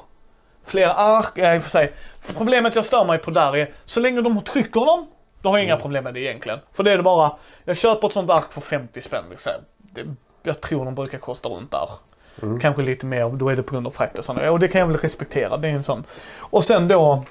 fler 0.65 0.87
ark. 0.87 1.31
Ja, 1.35 1.55
i 1.55 1.59
och 1.59 1.63
för 1.63 1.69
sig. 1.69 1.93
Problemet 2.37 2.75
jag 2.75 2.85
stör 2.85 3.05
mig 3.05 3.17
på 3.17 3.31
där 3.31 3.55
är, 3.55 3.73
så 3.85 3.99
länge 3.99 4.21
de 4.21 4.41
trycker 4.41 4.85
dem, 4.85 5.07
då 5.41 5.49
har 5.49 5.57
jag 5.57 5.65
inga 5.65 5.77
problem 5.77 6.03
med 6.03 6.13
det 6.13 6.19
egentligen. 6.19 6.59
För 6.73 6.83
det 6.83 6.91
är 6.91 6.97
det 6.97 7.03
bara, 7.03 7.35
jag 7.63 7.77
köper 7.77 8.07
ett 8.07 8.13
sånt 8.13 8.29
ark 8.29 8.53
för 8.53 8.61
50 8.61 9.01
spänn. 9.01 9.23
Liksom. 9.29 9.51
Det, 9.77 10.05
jag 10.43 10.61
tror 10.61 10.85
de 10.85 10.95
brukar 10.95 11.17
kosta 11.17 11.49
runt 11.49 11.71
där. 11.71 11.89
Kanske 12.61 12.81
lite 12.81 13.05
mer, 13.05 13.29
då 13.29 13.49
är 13.49 13.55
det 13.55 13.63
på 13.63 13.71
grund 13.71 13.87
av 13.87 13.91
frakt 13.91 14.19
och 14.19 14.25
sånt. 14.25 14.39
Och 14.41 14.59
det 14.59 14.67
kan 14.67 14.79
jag 14.79 14.87
väl 14.87 14.97
respektera, 14.97 15.57
det 15.57 15.67
är 15.67 15.73
en 15.73 15.83
sån. 15.83 16.03
Och 16.39 16.63
sen 16.63 16.87
då, 16.87 17.23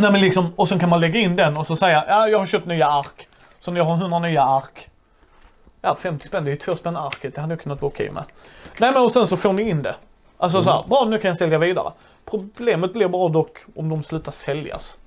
nej 0.00 0.12
men 0.12 0.20
liksom, 0.20 0.52
och 0.56 0.68
sen 0.68 0.78
kan 0.78 0.88
man 0.88 1.00
lägga 1.00 1.20
in 1.20 1.36
den 1.36 1.56
och 1.56 1.66
så 1.66 1.76
säga, 1.76 2.04
ja 2.08 2.28
jag 2.28 2.38
har 2.38 2.46
köpt 2.46 2.66
nya 2.66 2.86
ark. 2.86 3.28
Så 3.60 3.70
när 3.70 3.80
jag 3.80 3.84
har 3.84 3.94
100 3.94 4.18
nya 4.18 4.42
ark, 4.42 4.90
Ja, 5.80 5.96
50 6.00 6.26
spänn, 6.26 6.44
det 6.44 6.50
är 6.50 6.52
ju 6.52 6.58
två 6.58 6.76
spänn 6.76 6.96
arket. 6.96 7.34
Det 7.34 7.40
hade 7.40 7.52
jag 7.52 7.60
kunnat 7.60 7.82
vara 7.82 7.88
okej 7.88 8.10
med. 8.10 8.22
Nej 8.78 8.92
men 8.92 9.02
och 9.02 9.12
sen 9.12 9.26
så 9.26 9.36
får 9.36 9.52
ni 9.52 9.62
in 9.70 9.82
det. 9.82 9.94
Alltså 10.38 10.62
så 10.62 10.70
här, 10.70 10.84
bra 10.88 11.06
nu 11.08 11.18
kan 11.18 11.28
jag 11.28 11.38
sälja 11.38 11.58
vidare. 11.58 11.92
Problemet 12.24 12.92
blir 12.92 13.08
bara 13.08 13.28
dock 13.28 13.58
om 13.76 13.88
de 13.88 14.02
slutar 14.02 14.32
säljas. 14.32 14.98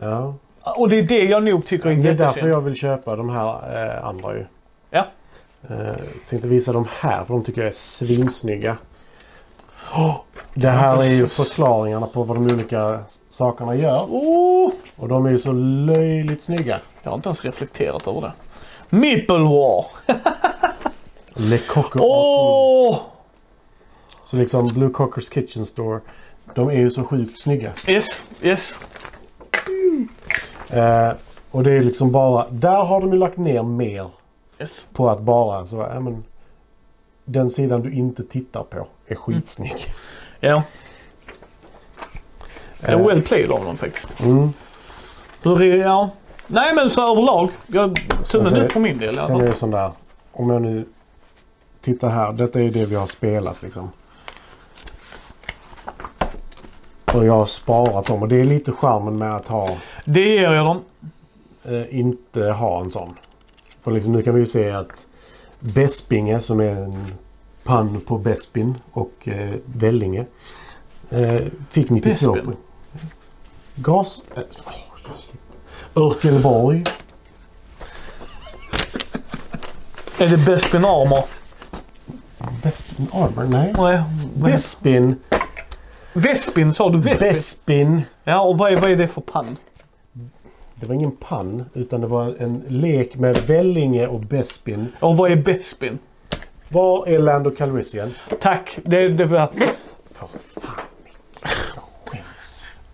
Ja. 0.00 0.34
Och 0.76 0.88
det 0.88 0.98
är 0.98 1.02
det 1.02 1.24
jag 1.24 1.42
nog 1.42 1.66
tycker 1.66 1.90
är 1.90 1.94
Det 1.94 2.00
är 2.00 2.04
därför 2.04 2.24
jättesynd. 2.24 2.52
jag 2.52 2.60
vill 2.60 2.74
köpa 2.74 3.16
de 3.16 3.28
här 3.28 3.96
eh, 3.98 4.04
andra 4.04 4.34
ju. 4.34 4.46
Ja. 4.90 5.06
Eh, 5.70 5.94
tänkte 6.28 6.48
visa 6.48 6.72
de 6.72 6.88
här 7.00 7.24
för 7.24 7.34
de 7.34 7.44
tycker 7.44 7.60
jag 7.60 7.68
är 7.68 7.72
svinsnygga. 7.72 8.76
Det 10.54 10.68
här 10.68 11.02
är 11.02 11.16
ju 11.16 11.26
förklaringarna 11.26 12.06
på 12.06 12.22
vad 12.22 12.36
de 12.36 12.54
olika 12.54 13.00
sakerna 13.28 13.74
gör. 13.74 14.04
oh, 14.08 14.72
Och 14.96 15.08
de 15.08 15.26
är 15.26 15.30
ju 15.30 15.38
så 15.38 15.52
löjligt 15.52 16.42
snygga. 16.42 16.80
jag 17.02 17.10
har 17.10 17.16
inte 17.16 17.28
ens 17.28 17.44
reflekterat 17.44 18.08
över 18.08 18.20
det. 18.20 18.32
Meeple 18.88 19.38
War! 19.38 19.86
Le 21.50 21.58
Cocker 21.58 22.00
Åh! 22.02 22.98
Så 24.24 24.36
liksom 24.36 24.68
Blue 24.68 24.90
Cockers 24.90 25.30
Kitchen 25.30 25.66
Store. 25.66 26.00
De 26.54 26.68
är 26.68 26.78
ju 26.78 26.90
så 26.90 27.04
sjukt 27.04 27.40
snygga. 27.40 27.72
Yes, 27.86 28.24
yes. 28.42 28.80
Eh, 30.70 31.12
och 31.50 31.62
det 31.62 31.72
är 31.72 31.82
liksom 31.82 32.12
bara, 32.12 32.46
där 32.50 32.84
har 32.84 33.00
de 33.00 33.12
ju 33.12 33.18
lagt 33.18 33.36
ner 33.36 33.62
mer 33.62 34.10
yes. 34.60 34.86
på 34.92 35.10
att 35.10 35.20
bara 35.20 35.66
så, 35.66 35.76
ja 35.76 36.00
men. 36.00 36.24
Den 37.24 37.50
sidan 37.50 37.82
du 37.82 37.92
inte 37.92 38.22
tittar 38.22 38.62
på 38.62 38.86
är 39.08 39.14
skitsnygg. 39.14 39.86
Ja. 40.40 40.62
Det 42.80 42.86
Eh, 42.92 43.00
är 43.00 43.04
well 43.04 43.22
played 43.22 43.50
av 43.50 43.64
dem 43.64 43.76
faktiskt. 43.76 44.20
Mm. 44.20 44.52
Hur 45.42 45.62
är, 45.62 45.76
ja. 45.76 46.10
Nej 46.46 46.74
men 46.74 46.90
så 46.90 47.12
överlag. 47.12 47.50
Jag 47.66 47.98
tummen 48.26 48.56
upp 48.56 48.72
för 48.72 48.80
min 48.80 48.98
del 48.98 49.14
i 49.14 49.18
alla 49.18 49.26
Sen 49.26 49.40
är 49.40 49.46
det 49.46 49.52
sån 49.54 49.70
där, 49.70 49.92
om 50.32 50.50
jag 50.50 50.62
nu 50.62 50.86
tittar 51.80 52.08
här. 52.10 52.32
Detta 52.32 52.60
är 52.60 52.70
det 52.70 52.84
vi 52.84 52.94
har 52.94 53.06
spelat 53.06 53.62
liksom. 53.62 53.90
Och 57.14 57.24
jag 57.26 57.32
har 57.32 57.46
sparat 57.46 58.06
dem 58.06 58.22
och 58.22 58.28
det 58.28 58.40
är 58.40 58.44
lite 58.44 58.72
charmen 58.72 59.18
med 59.18 59.36
att 59.36 59.48
ha, 59.48 59.68
Det 60.04 60.20
ger 60.34 60.52
jag 60.52 60.66
dem. 60.66 60.80
eh, 61.64 61.98
inte 61.98 62.42
ha 62.42 62.80
en 62.80 62.90
sån. 62.90 63.14
För 63.82 63.90
liksom 63.90 64.12
nu 64.12 64.22
kan 64.22 64.34
vi 64.34 64.40
ju 64.40 64.46
se 64.46 64.70
att 64.70 65.06
Bespinge 65.60 66.40
som 66.40 66.60
är 66.60 66.70
en 66.76 67.12
pann 67.68 68.00
på 68.00 68.18
Bespin 68.18 68.78
och 68.92 69.28
eh, 69.28 69.54
Vellinge. 69.64 70.26
Eh, 71.10 71.40
fick 71.70 71.90
92 71.90 72.32
Bespin? 72.32 72.44
poäng. 72.44 72.56
Gas... 73.74 74.22
Eh, 74.36 74.42
oh, 75.94 76.06
Örkelborg. 76.06 76.84
Är 80.18 80.28
det 80.28 80.46
Bespin 80.46 80.84
Armor? 80.84 81.24
Bespin 82.62 83.06
Armor? 83.12 83.44
Nej. 83.44 83.74
Nej. 83.78 84.02
Bespin. 84.34 85.16
Vespin 86.12 86.72
sa 86.72 86.90
du 86.90 86.98
Vespin? 86.98 87.28
Bespin. 87.28 88.02
Ja 88.24 88.40
och 88.40 88.58
vad 88.58 88.72
är, 88.72 88.76
vad 88.76 88.90
är 88.90 88.96
det 88.96 89.08
för 89.08 89.20
pann? 89.20 89.56
Det 90.74 90.86
var 90.86 90.94
ingen 90.94 91.16
pann 91.16 91.64
utan 91.74 92.00
det 92.00 92.06
var 92.06 92.36
en 92.38 92.64
lek 92.68 93.16
med 93.16 93.36
Vellinge 93.36 94.06
och 94.06 94.20
Bespin. 94.20 94.92
Och 95.00 95.16
vad 95.16 95.32
är 95.32 95.36
Bespin? 95.36 95.98
Var 96.68 97.08
är 97.08 97.18
Lando 97.18 97.50
Calrissian? 97.50 98.14
Tack. 98.40 98.78
Det, 98.84 99.08
det, 99.08 99.28
För 99.28 100.28
fan 100.60 100.80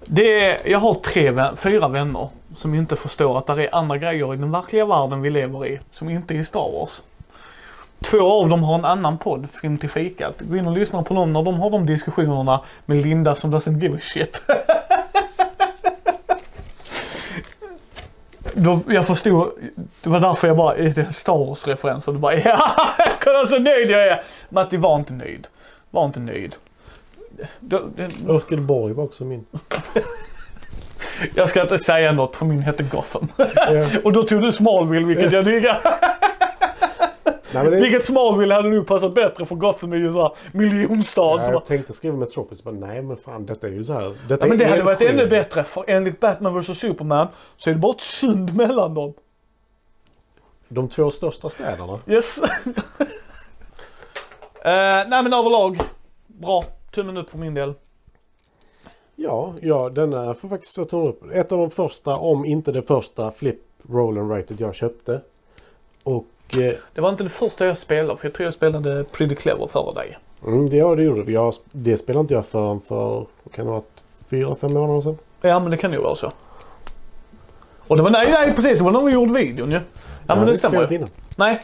det 0.06 0.40
är, 0.40 0.70
jag 0.70 0.78
har 0.78 0.94
tre, 0.94 1.56
fyra 1.56 1.88
vänner 1.88 2.28
som 2.54 2.74
inte 2.74 2.96
förstår 2.96 3.38
att 3.38 3.46
det 3.46 3.64
är 3.64 3.74
andra 3.74 3.98
grejer 3.98 4.34
i 4.34 4.36
den 4.36 4.52
verkliga 4.52 4.86
världen 4.86 5.22
vi 5.22 5.30
lever 5.30 5.66
i 5.66 5.80
som 5.90 6.10
inte 6.10 6.34
är 6.34 6.42
Star 6.42 6.72
Wars. 6.72 7.02
Två 8.00 8.32
av 8.32 8.48
dem 8.48 8.62
har 8.62 8.74
en 8.74 8.84
annan 8.84 9.18
podd, 9.18 9.50
Film 9.50 9.78
till 9.78 9.90
fikat. 9.90 10.40
Gå 10.40 10.56
in 10.56 10.66
och 10.66 10.72
lyssna 10.72 11.02
på 11.02 11.14
dem 11.14 11.32
när 11.32 11.42
de 11.42 11.60
har 11.60 11.70
de 11.70 11.86
diskussionerna 11.86 12.60
med 12.86 13.02
Linda 13.02 13.34
som 13.34 13.54
doesn't 13.54 13.80
give 13.82 13.96
a 13.96 14.00
shit. 14.00 14.42
Då, 18.56 18.80
jag 18.88 19.06
förstod, 19.06 19.50
det 20.02 20.08
var 20.08 20.20
därför 20.20 20.48
jag 20.48 20.56
bara, 20.56 20.76
är 20.76 20.88
det 20.88 21.00
en 21.00 21.12
Star 21.12 21.46
Wars-referens? 21.46 22.08
Och 22.08 22.14
du 22.14 22.20
bara, 22.20 22.34
ja, 22.44 22.74
kolla 23.20 23.46
så 23.46 23.58
nöjd 23.58 23.90
jag 23.90 24.06
är! 24.08 24.22
Matti 24.48 24.76
var 24.76 24.96
inte 24.96 25.12
nöjd. 25.12 25.46
Var 25.90 26.04
inte 26.04 26.20
nöjd. 26.20 26.56
Då, 27.60 27.82
det, 27.96 28.10
Örkelborg 28.28 28.94
var 28.94 29.04
också 29.04 29.24
min. 29.24 29.46
jag 31.34 31.48
ska 31.48 31.62
inte 31.62 31.78
säga 31.78 32.12
något 32.12 32.36
för 32.36 32.46
min 32.46 32.62
hette 32.62 32.82
Gotham. 32.82 33.28
Och 34.04 34.12
då 34.12 34.22
tog 34.22 34.42
du 34.42 34.52
Smallville, 34.52 35.06
vilket 35.06 35.32
jag 35.32 35.44
diggar. 35.44 35.78
Nej, 37.54 37.70
det, 37.70 37.76
Vilket 37.76 38.04
Smallville 38.04 38.54
hade 38.54 38.68
nog 38.68 38.86
passat 38.86 39.14
bättre 39.14 39.46
för 39.46 39.54
Gotham 39.54 39.92
är 39.92 39.96
ju 39.96 40.12
såhär 40.12 40.32
miljonstad. 40.52 41.22
ja, 41.22 41.40
så 41.40 41.46
bara, 41.46 41.52
jag 41.52 41.64
tänkte 41.64 41.92
skriva 41.92 42.16
Metropolis 42.16 42.64
men 42.64 42.80
nej 42.80 43.02
men 43.02 43.16
fan 43.16 43.46
detta 43.46 43.66
är 43.66 43.70
ju 43.70 43.84
så 43.84 43.92
här. 43.92 44.14
Detta 44.28 44.46
ja, 44.46 44.48
men 44.48 44.58
det 44.58 44.64
hade 44.64 44.82
varit 44.82 45.00
ännu 45.00 45.26
bättre 45.26 45.64
för 45.64 45.84
enligt 45.86 46.20
Batman 46.20 46.60
vs 46.60 46.78
Superman 46.78 47.28
så 47.56 47.70
är 47.70 47.74
det 47.74 47.80
bara 47.80 47.92
ett 47.92 48.00
sund 48.00 48.56
mellan 48.56 48.94
dem. 48.94 49.14
De 50.68 50.88
två 50.88 51.10
största 51.10 51.48
städerna. 51.48 52.00
Yes. 52.06 52.40
Eh, 54.66 55.08
nej 55.08 55.22
men 55.22 55.32
överlag, 55.32 55.80
bra. 56.26 56.64
Tummen 56.90 57.16
upp 57.16 57.30
för 57.30 57.38
min 57.38 57.54
del. 57.54 57.74
Ja, 59.16 59.54
ja 59.60 59.88
denna 59.88 60.34
får 60.34 60.48
faktiskt 60.48 60.72
stå 60.72 60.84
tummen 60.84 61.08
upp. 61.08 61.22
Ett 61.32 61.52
av 61.52 61.58
de 61.58 61.70
första, 61.70 62.16
om 62.16 62.44
inte 62.44 62.72
det 62.72 62.82
första, 62.82 63.30
flip 63.30 63.60
roll 63.88 64.18
and 64.18 64.28
write 64.28 64.54
jag 64.58 64.74
köpte. 64.74 65.20
Och 66.04 66.26
eh, 66.58 66.74
Det 66.94 67.00
var 67.00 67.08
inte 67.08 67.22
det 67.24 67.30
första 67.30 67.66
jag 67.66 67.78
spelade 67.78 68.18
för 68.18 68.26
jag 68.28 68.34
tror 68.34 68.44
jag 68.44 68.54
spelade 68.54 69.04
Pretty 69.04 69.34
Clever 69.34 69.66
före 69.66 69.94
dig. 69.94 70.18
mm, 70.46 70.68
det, 70.70 70.76
ja, 70.76 70.94
det 70.94 71.02
gjorde 71.02 71.22
vi. 71.22 71.32
Jag, 71.32 71.54
det 71.72 71.96
spelade 71.96 72.20
inte 72.20 72.34
jag 72.34 72.46
förrän 72.46 72.80
för, 72.80 73.26
kan 73.54 73.64
det 73.64 73.70
ha 73.70 73.78
varit, 73.78 74.04
fyra, 74.30 74.54
fem 74.54 74.72
månader 74.74 75.00
sedan. 75.00 75.18
Ja 75.40 75.60
men 75.60 75.70
det 75.70 75.76
kan 75.76 75.90
nog 75.90 76.02
vara 76.02 76.16
så. 76.16 76.32
Och 77.86 77.96
det 77.96 78.02
var, 78.02 78.10
nej 78.10 78.30
nej 78.30 78.52
precis, 78.54 78.78
det 78.78 78.84
var 78.84 78.92
när 78.92 79.00
vi 79.04 79.12
gjorde 79.12 79.32
videon 79.32 79.70
ju. 79.70 79.80
Ja, 80.26 80.36
men 80.36 80.46
det 80.46 80.56
stämmer 80.56 80.92
ju. 80.92 81.06
Nej, 81.36 81.62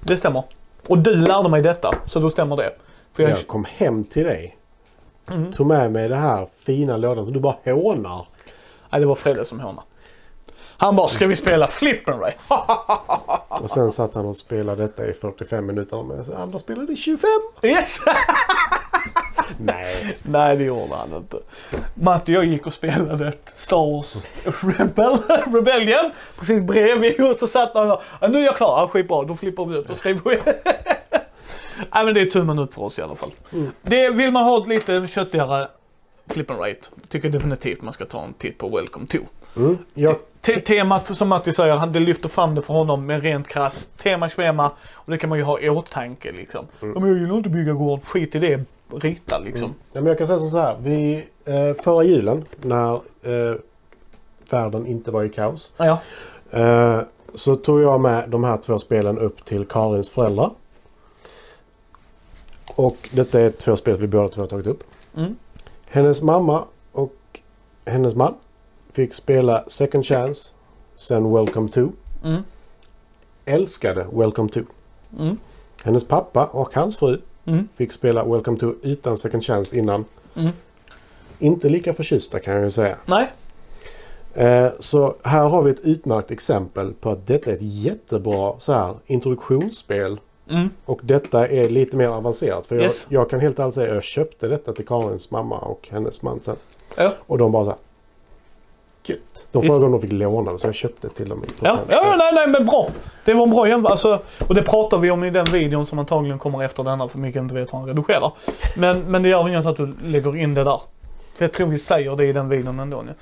det 0.00 0.16
stämmer. 0.16 0.42
Och 0.88 0.98
du 0.98 1.16
lärde 1.16 1.48
mig 1.48 1.62
detta, 1.62 1.94
så 2.06 2.20
då 2.20 2.30
stämmer 2.30 2.56
det. 2.56 2.70
För 3.12 3.22
jag, 3.22 3.32
Jag 3.32 3.46
kom 3.46 3.64
hem 3.64 4.04
till 4.04 4.24
dig. 4.24 4.56
Mm. 5.30 5.52
Tog 5.52 5.66
med 5.66 5.92
mig 5.92 6.08
det 6.08 6.16
här 6.16 6.46
fina 6.66 6.96
lådan 6.96 7.24
som 7.24 7.32
du 7.34 7.40
bara 7.40 7.56
hånar. 7.64 8.26
Nej, 8.90 9.00
det 9.00 9.06
var 9.06 9.14
Fredde 9.14 9.44
som 9.44 9.60
hånade. 9.60 9.82
Han 10.80 10.96
bara, 10.96 11.08
ska 11.08 11.26
vi 11.26 11.36
spela 11.36 11.66
Flip 11.66 12.08
and 12.08 12.22
Ray? 12.22 12.32
Och 13.48 13.70
sen 13.70 13.92
satt 13.92 14.14
han 14.14 14.26
och 14.26 14.36
spelade 14.36 14.82
detta 14.82 15.06
i 15.06 15.12
45 15.12 15.66
minuter. 15.66 16.02
Men 16.02 16.40
andra 16.40 16.58
spelade 16.58 16.92
i 16.92 16.96
25. 16.96 17.28
Yes! 17.62 18.00
Nej. 19.58 20.18
Nej, 20.22 20.56
det 20.56 20.64
gjorde 20.64 20.94
han 20.94 21.14
inte. 21.16 21.36
Matte 21.94 22.32
och 22.32 22.36
jag 22.36 22.44
gick 22.44 22.66
och 22.66 22.72
spelade 22.74 23.32
Star 23.54 23.92
Wars 23.92 24.16
Rebel, 24.60 25.18
Rebellion 25.54 26.10
precis 26.38 26.62
bredvid 26.62 27.20
och 27.20 27.36
så 27.36 27.46
satt 27.46 27.74
han 27.74 27.90
och 27.90 28.02
ja, 28.20 28.28
nu 28.28 28.38
är 28.38 28.44
jag 28.44 28.56
klar, 28.56 28.80
ja, 28.80 28.88
skitbra, 28.88 29.24
då 29.24 29.36
flippar 29.36 29.66
vi 29.66 29.78
ut 29.78 29.90
och 29.90 29.96
skriver. 29.96 30.38
Nej 31.94 32.04
men 32.04 32.14
det 32.14 32.20
är 32.20 32.26
tummen 32.26 32.58
upp 32.58 32.74
för 32.74 32.82
oss 32.82 32.98
i 32.98 33.02
alla 33.02 33.16
fall. 33.16 33.32
Det, 33.82 34.10
vill 34.10 34.32
man 34.32 34.44
ha 34.44 34.62
ett 34.62 34.68
lite 34.68 35.06
köttigare 35.06 35.68
flip 36.26 36.50
and 36.50 36.60
rate, 36.60 36.88
tycker 37.08 37.28
jag 37.28 37.32
definitivt 37.32 37.82
man 37.82 37.92
ska 37.92 38.04
ta 38.04 38.24
en 38.24 38.32
titt 38.32 38.58
på 38.58 38.68
Welcome 38.68 39.06
to. 39.06 39.18
Mm. 39.56 39.78
Jag, 39.94 40.16
Te- 40.40 40.60
Temat 40.60 41.16
som 41.16 41.28
Matti 41.28 41.52
säger, 41.52 41.74
han- 41.76 41.92
det 41.92 42.00
lyfter 42.00 42.28
fram 42.28 42.54
det 42.54 42.62
för 42.62 42.74
honom 42.74 43.06
med 43.06 43.22
rent 43.22 43.48
krasst 43.48 43.98
tema, 43.98 44.28
schema 44.28 44.70
och 44.94 45.10
det 45.10 45.18
kan 45.18 45.28
man 45.30 45.38
ju 45.38 45.44
ha 45.44 45.60
i 45.60 45.68
åtanke 45.70 46.32
liksom. 46.32 46.66
Ja, 46.80 46.86
men 46.86 47.06
jag 47.08 47.18
gillar 47.18 47.34
inte 47.36 47.48
bygga 47.50 47.72
gård, 47.72 48.04
skit 48.04 48.34
i 48.34 48.38
det, 48.38 48.64
rita 48.96 49.38
liksom. 49.38 49.74
ja, 49.92 50.00
men 50.00 50.06
jag 50.06 50.18
kan 50.18 50.26
säga 50.26 50.38
som 50.38 50.50
så 50.50 50.58
här. 50.58 50.76
Vi, 50.80 51.24
eh, 51.44 51.82
förra 51.82 52.04
julen 52.04 52.44
när 52.62 52.94
eh, 53.22 53.56
världen 54.50 54.86
inte 54.86 55.10
var 55.10 55.24
i 55.24 55.28
kaos. 55.28 55.72
Ja. 55.76 55.98
Eh, 56.50 57.00
så 57.34 57.54
tog 57.54 57.80
jag 57.82 58.00
med 58.00 58.30
de 58.30 58.44
här 58.44 58.56
två 58.56 58.78
spelen 58.78 59.18
upp 59.18 59.44
till 59.44 59.66
Karins 59.66 60.10
föräldrar. 60.10 60.50
Och 62.74 63.08
detta 63.12 63.40
är 63.40 63.50
två 63.50 63.76
spel 63.76 63.96
vi 63.96 64.06
båda 64.06 64.28
två 64.28 64.40
har 64.42 64.46
tagit 64.48 64.66
upp. 64.66 64.84
Mm. 65.16 65.36
Hennes 65.88 66.22
mamma 66.22 66.64
och 66.92 67.16
hennes 67.84 68.14
man 68.14 68.34
fick 68.92 69.14
spela 69.14 69.64
Second 69.66 70.04
Chance, 70.04 70.50
sen 70.96 71.32
Welcome 71.34 71.68
to. 71.68 71.88
Mm. 72.24 72.42
Älskade 73.44 74.06
Welcome 74.12 74.48
to. 74.48 74.60
Mm. 75.18 75.38
Hennes 75.84 76.04
pappa 76.04 76.46
och 76.46 76.74
hans 76.74 76.96
fru 76.96 77.20
Mm. 77.44 77.68
fick 77.76 77.92
spela 77.92 78.24
Welcome 78.24 78.58
to 78.58 78.72
utan 78.82 79.16
Second 79.16 79.44
Chance 79.44 79.78
innan. 79.78 80.04
Mm. 80.36 80.50
Inte 81.38 81.68
lika 81.68 81.94
förtjusta 81.94 82.40
kan 82.40 82.54
jag 82.54 82.64
ju 82.64 82.70
säga. 82.70 82.96
Nej. 83.06 83.26
Eh, 84.34 84.68
så 84.78 85.14
här 85.22 85.48
har 85.48 85.62
vi 85.62 85.70
ett 85.70 85.80
utmärkt 85.80 86.30
exempel 86.30 86.92
på 87.00 87.10
att 87.10 87.26
detta 87.26 87.50
är 87.50 87.54
ett 87.54 87.62
jättebra 87.62 88.54
så 88.58 88.72
här, 88.72 88.94
introduktionsspel. 89.06 90.20
Mm. 90.50 90.70
Och 90.84 91.00
detta 91.02 91.48
är 91.48 91.68
lite 91.68 91.96
mer 91.96 92.06
avancerat. 92.06 92.66
För 92.66 92.76
Yes. 92.82 93.06
jag, 93.08 93.20
jag 93.22 93.30
kan 93.30 93.40
helt 93.40 93.58
ärligt 93.58 93.74
säga 93.74 93.88
att 93.88 93.94
jag 93.94 94.04
köpte 94.04 94.48
detta 94.48 94.72
till 94.72 94.86
Karins 94.86 95.30
mamma 95.30 95.58
och 95.58 95.88
hennes 95.90 96.22
man 96.22 96.40
sen. 96.42 96.56
Ja. 96.96 97.12
Och 97.26 97.38
de 97.38 97.52
bara 97.52 97.64
så 97.64 97.70
här. 97.70 97.78
Gött. 99.08 99.46
De 99.52 99.62
frågade 99.62 99.86
om 99.86 99.92
de 99.92 100.00
fick 100.00 100.12
låna 100.12 100.52
det 100.52 100.58
så 100.58 100.66
jag 100.66 100.74
köpte 100.74 101.08
till 101.08 101.28
dem. 101.28 101.44
Ja, 101.60 101.78
ja, 101.88 102.14
nej, 102.18 102.32
nej, 102.34 102.48
men 102.48 102.66
bra. 102.66 102.88
Det 103.24 103.34
var 103.34 103.42
en 103.42 103.50
bra 103.50 103.68
jämförelse. 103.68 104.08
Alltså, 104.08 104.44
och 104.48 104.54
det 104.54 104.62
pratar 104.62 104.98
vi 104.98 105.10
om 105.10 105.24
i 105.24 105.30
den 105.30 105.44
videon 105.44 105.86
som 105.86 105.98
antagligen 105.98 106.38
kommer 106.38 106.64
efter 106.64 106.84
denna 106.84 107.08
för 107.08 107.18
Micke 107.18 107.36
inte 107.36 107.54
vet 107.54 107.72
hur 107.72 107.78
han 107.78 107.86
redigerar. 107.86 108.32
Men, 108.76 109.00
men 109.00 109.22
det 109.22 109.28
gör 109.28 109.48
inget 109.48 109.66
att 109.66 109.76
du 109.76 109.94
lägger 110.04 110.36
in 110.36 110.54
det 110.54 110.64
där. 110.64 110.80
För 111.34 111.44
jag 111.44 111.52
tror 111.52 111.66
vi 111.66 111.78
säger 111.78 112.16
det 112.16 112.26
i 112.26 112.32
den 112.32 112.48
videon 112.48 112.80
ändå 112.80 113.02
nu. 113.02 113.14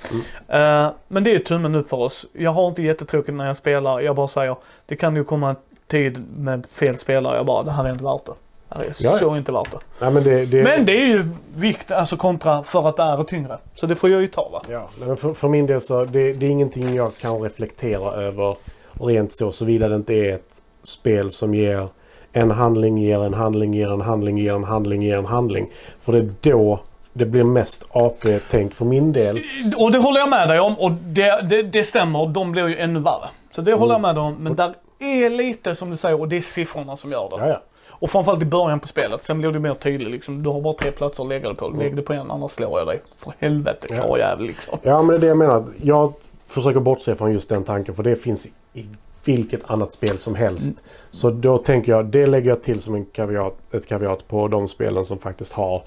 Eh, 0.47 0.89
men 1.07 1.23
det 1.23 1.35
är 1.35 1.39
tummen 1.39 1.75
upp 1.75 1.89
för 1.89 1.97
oss. 1.97 2.25
Jag 2.33 2.51
har 2.51 2.67
inte 2.67 2.83
jättetråkigt 2.83 3.37
när 3.37 3.47
jag 3.47 3.57
spelar. 3.57 3.99
Jag 3.99 4.15
bara 4.15 4.27
säger, 4.27 4.55
det 4.85 4.95
kan 4.95 5.15
ju 5.15 5.23
komma 5.23 5.49
en 5.49 5.55
tid 5.87 6.25
med 6.37 6.65
fel 6.65 6.97
spelare. 6.97 7.37
Jag 7.37 7.45
bara, 7.45 7.63
det 7.63 7.71
här 7.71 7.85
är 7.85 7.91
inte 7.91 8.03
värt 8.03 8.25
det. 8.25 8.33
Är 8.69 8.85
Ja, 8.99 9.11
så 9.11 9.35
inte 9.35 9.51
det. 9.51 9.63
Nej, 9.99 10.11
men 10.11 10.23
det, 10.23 10.45
det, 10.45 10.63
Men 10.63 10.85
det 10.85 11.01
är 11.01 11.07
ju 11.07 11.25
vikt, 11.55 11.91
alltså 11.91 12.17
kontra 12.17 12.63
för 12.63 12.87
att 12.87 12.97
det 12.97 13.03
är 13.03 13.23
tyngre. 13.23 13.57
Så 13.75 13.85
det 13.85 13.95
får 13.95 14.09
jag 14.09 14.21
ju 14.21 14.27
ta 14.27 14.49
va. 14.49 14.61
Ja, 14.69 14.89
men 14.99 15.17
för, 15.17 15.33
för 15.33 15.47
min 15.47 15.65
del 15.65 15.81
så 15.81 16.05
det, 16.05 16.33
det 16.33 16.45
är 16.45 16.49
ingenting 16.49 16.95
jag 16.95 17.17
kan 17.17 17.41
reflektera 17.41 18.13
över 18.13 18.57
rent 18.99 19.33
så 19.33 19.51
såvida 19.51 19.87
det 19.87 19.95
inte 19.95 20.13
är 20.13 20.35
ett 20.35 20.61
spel 20.83 21.31
som 21.31 21.55
ger 21.55 21.89
en 22.31 22.51
handling, 22.51 22.97
ger 22.97 23.23
en 23.23 23.33
handling, 23.33 23.73
ger 23.73 23.93
en 23.93 24.01
handling, 24.01 24.37
ger 24.37 24.53
en 24.53 24.63
handling, 24.63 25.01
ger 25.01 25.17
en 25.17 25.25
handling. 25.25 25.71
För 25.99 26.13
det 26.13 26.19
är 26.19 26.29
då 26.41 26.79
det 27.13 27.25
blir 27.25 27.43
mest 27.43 27.85
AP-tänk 27.89 28.73
för 28.73 28.85
min 28.85 29.13
del. 29.13 29.39
Och 29.77 29.91
det 29.91 29.97
håller 29.97 30.19
jag 30.19 30.29
med 30.29 30.49
dig 30.49 30.59
om 30.59 30.79
och 30.79 30.91
det, 30.91 31.49
det, 31.49 31.63
det 31.63 31.83
stämmer. 31.83 32.27
De 32.27 32.51
blir 32.51 32.67
ju 32.67 32.77
ännu 32.77 32.99
värre. 32.99 33.27
Så 33.51 33.61
det 33.61 33.73
håller 33.73 33.93
jag 33.93 34.01
med 34.01 34.15
dig 34.15 34.23
om. 34.23 34.35
Men 34.39 34.55
där 34.55 34.73
är 34.99 35.29
lite 35.29 35.75
som 35.75 35.89
du 35.89 35.97
säger 35.97 36.21
och 36.21 36.27
det 36.27 36.37
är 36.37 36.41
siffrorna 36.41 36.95
som 36.95 37.11
gör 37.11 37.29
det. 37.29 37.35
Ja, 37.39 37.47
ja. 37.47 37.61
Och 37.99 38.09
framförallt 38.09 38.41
i 38.41 38.45
början 38.45 38.79
på 38.79 38.87
spelet. 38.87 39.23
Sen 39.23 39.37
blir 39.37 39.51
det 39.51 39.59
mer 39.59 39.73
tydligt 39.73 40.11
liksom. 40.11 40.43
Du 40.43 40.49
har 40.49 40.61
bara 40.61 40.73
tre 40.73 40.91
platser 40.91 41.23
att 41.23 41.29
lägga 41.29 41.49
det 41.49 41.55
på. 41.55 41.69
Lägg 41.69 41.95
det 41.95 42.01
på 42.01 42.13
en 42.13 42.31
annars 42.31 42.51
slår 42.51 42.79
jag 42.79 42.87
dig. 42.87 43.01
För 43.23 43.33
helvete 43.39 43.87
karljävel 43.87 44.45
liksom. 44.45 44.79
ja, 44.81 45.01
men 45.01 45.07
det 45.07 45.15
är 45.15 45.19
det 45.19 45.27
jag 45.27 45.37
menar. 45.37 45.65
Jag 45.81 46.13
försöker 46.47 46.79
bortse 46.79 47.15
från 47.15 47.33
just 47.33 47.49
den 47.49 47.63
tanken 47.63 47.95
för 47.95 48.03
det 48.03 48.15
finns 48.15 48.47
i 48.73 48.85
vilket 49.23 49.69
annat 49.69 49.91
spel 49.91 50.17
som 50.17 50.35
helst. 50.35 50.83
Så 51.11 51.29
då 51.29 51.57
tänker 51.57 51.91
jag, 51.91 52.05
det 52.05 52.25
lägger 52.25 52.49
jag 52.49 52.63
till 52.63 52.79
som 52.79 52.95
en 52.95 53.05
kaviat, 53.05 53.57
ett 53.71 53.87
kaviat 53.87 54.27
på 54.27 54.47
de 54.47 54.67
spelen 54.67 55.05
som 55.05 55.17
faktiskt 55.17 55.53
har 55.53 55.83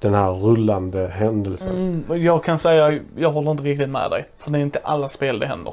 den 0.00 0.14
här 0.14 0.30
rullande 0.32 1.08
händelsen. 1.08 1.76
Mm, 1.76 2.22
jag 2.22 2.44
kan 2.44 2.58
säga, 2.58 2.98
jag 3.16 3.30
håller 3.30 3.50
inte 3.50 3.62
riktigt 3.62 3.88
med 3.88 4.10
dig. 4.10 4.24
För 4.36 4.50
det 4.50 4.58
är 4.58 4.62
inte 4.62 4.80
alla 4.82 5.08
spel 5.08 5.38
det 5.38 5.46
händer. 5.46 5.72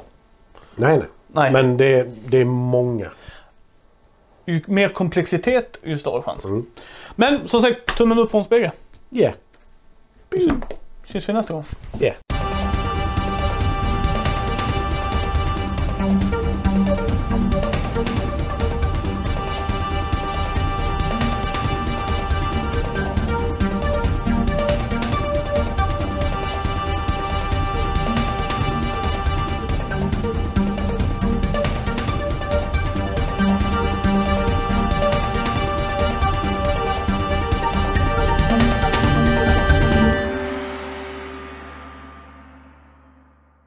Nej, 0.76 0.96
nej. 0.98 1.06
Nej. 1.34 1.52
Men 1.52 1.76
det, 1.76 2.06
det 2.26 2.40
är 2.40 2.44
många. 2.44 3.10
Ju 4.44 4.62
mer 4.66 4.88
komplexitet, 4.88 5.80
ju 5.82 5.98
större 5.98 6.22
chans. 6.22 6.44
Mm. 6.44 6.66
Men 7.16 7.48
som 7.48 7.62
sagt, 7.62 7.96
tummen 7.96 8.18
upp 8.18 8.30
från 8.30 8.40
oss 8.40 8.48
bägge. 8.48 8.72
Yeah. 9.10 9.34
Syns 11.04 11.28
vi 11.28 11.32
nästa 11.32 11.54
gång. 11.54 11.64
Yeah. 12.00 12.16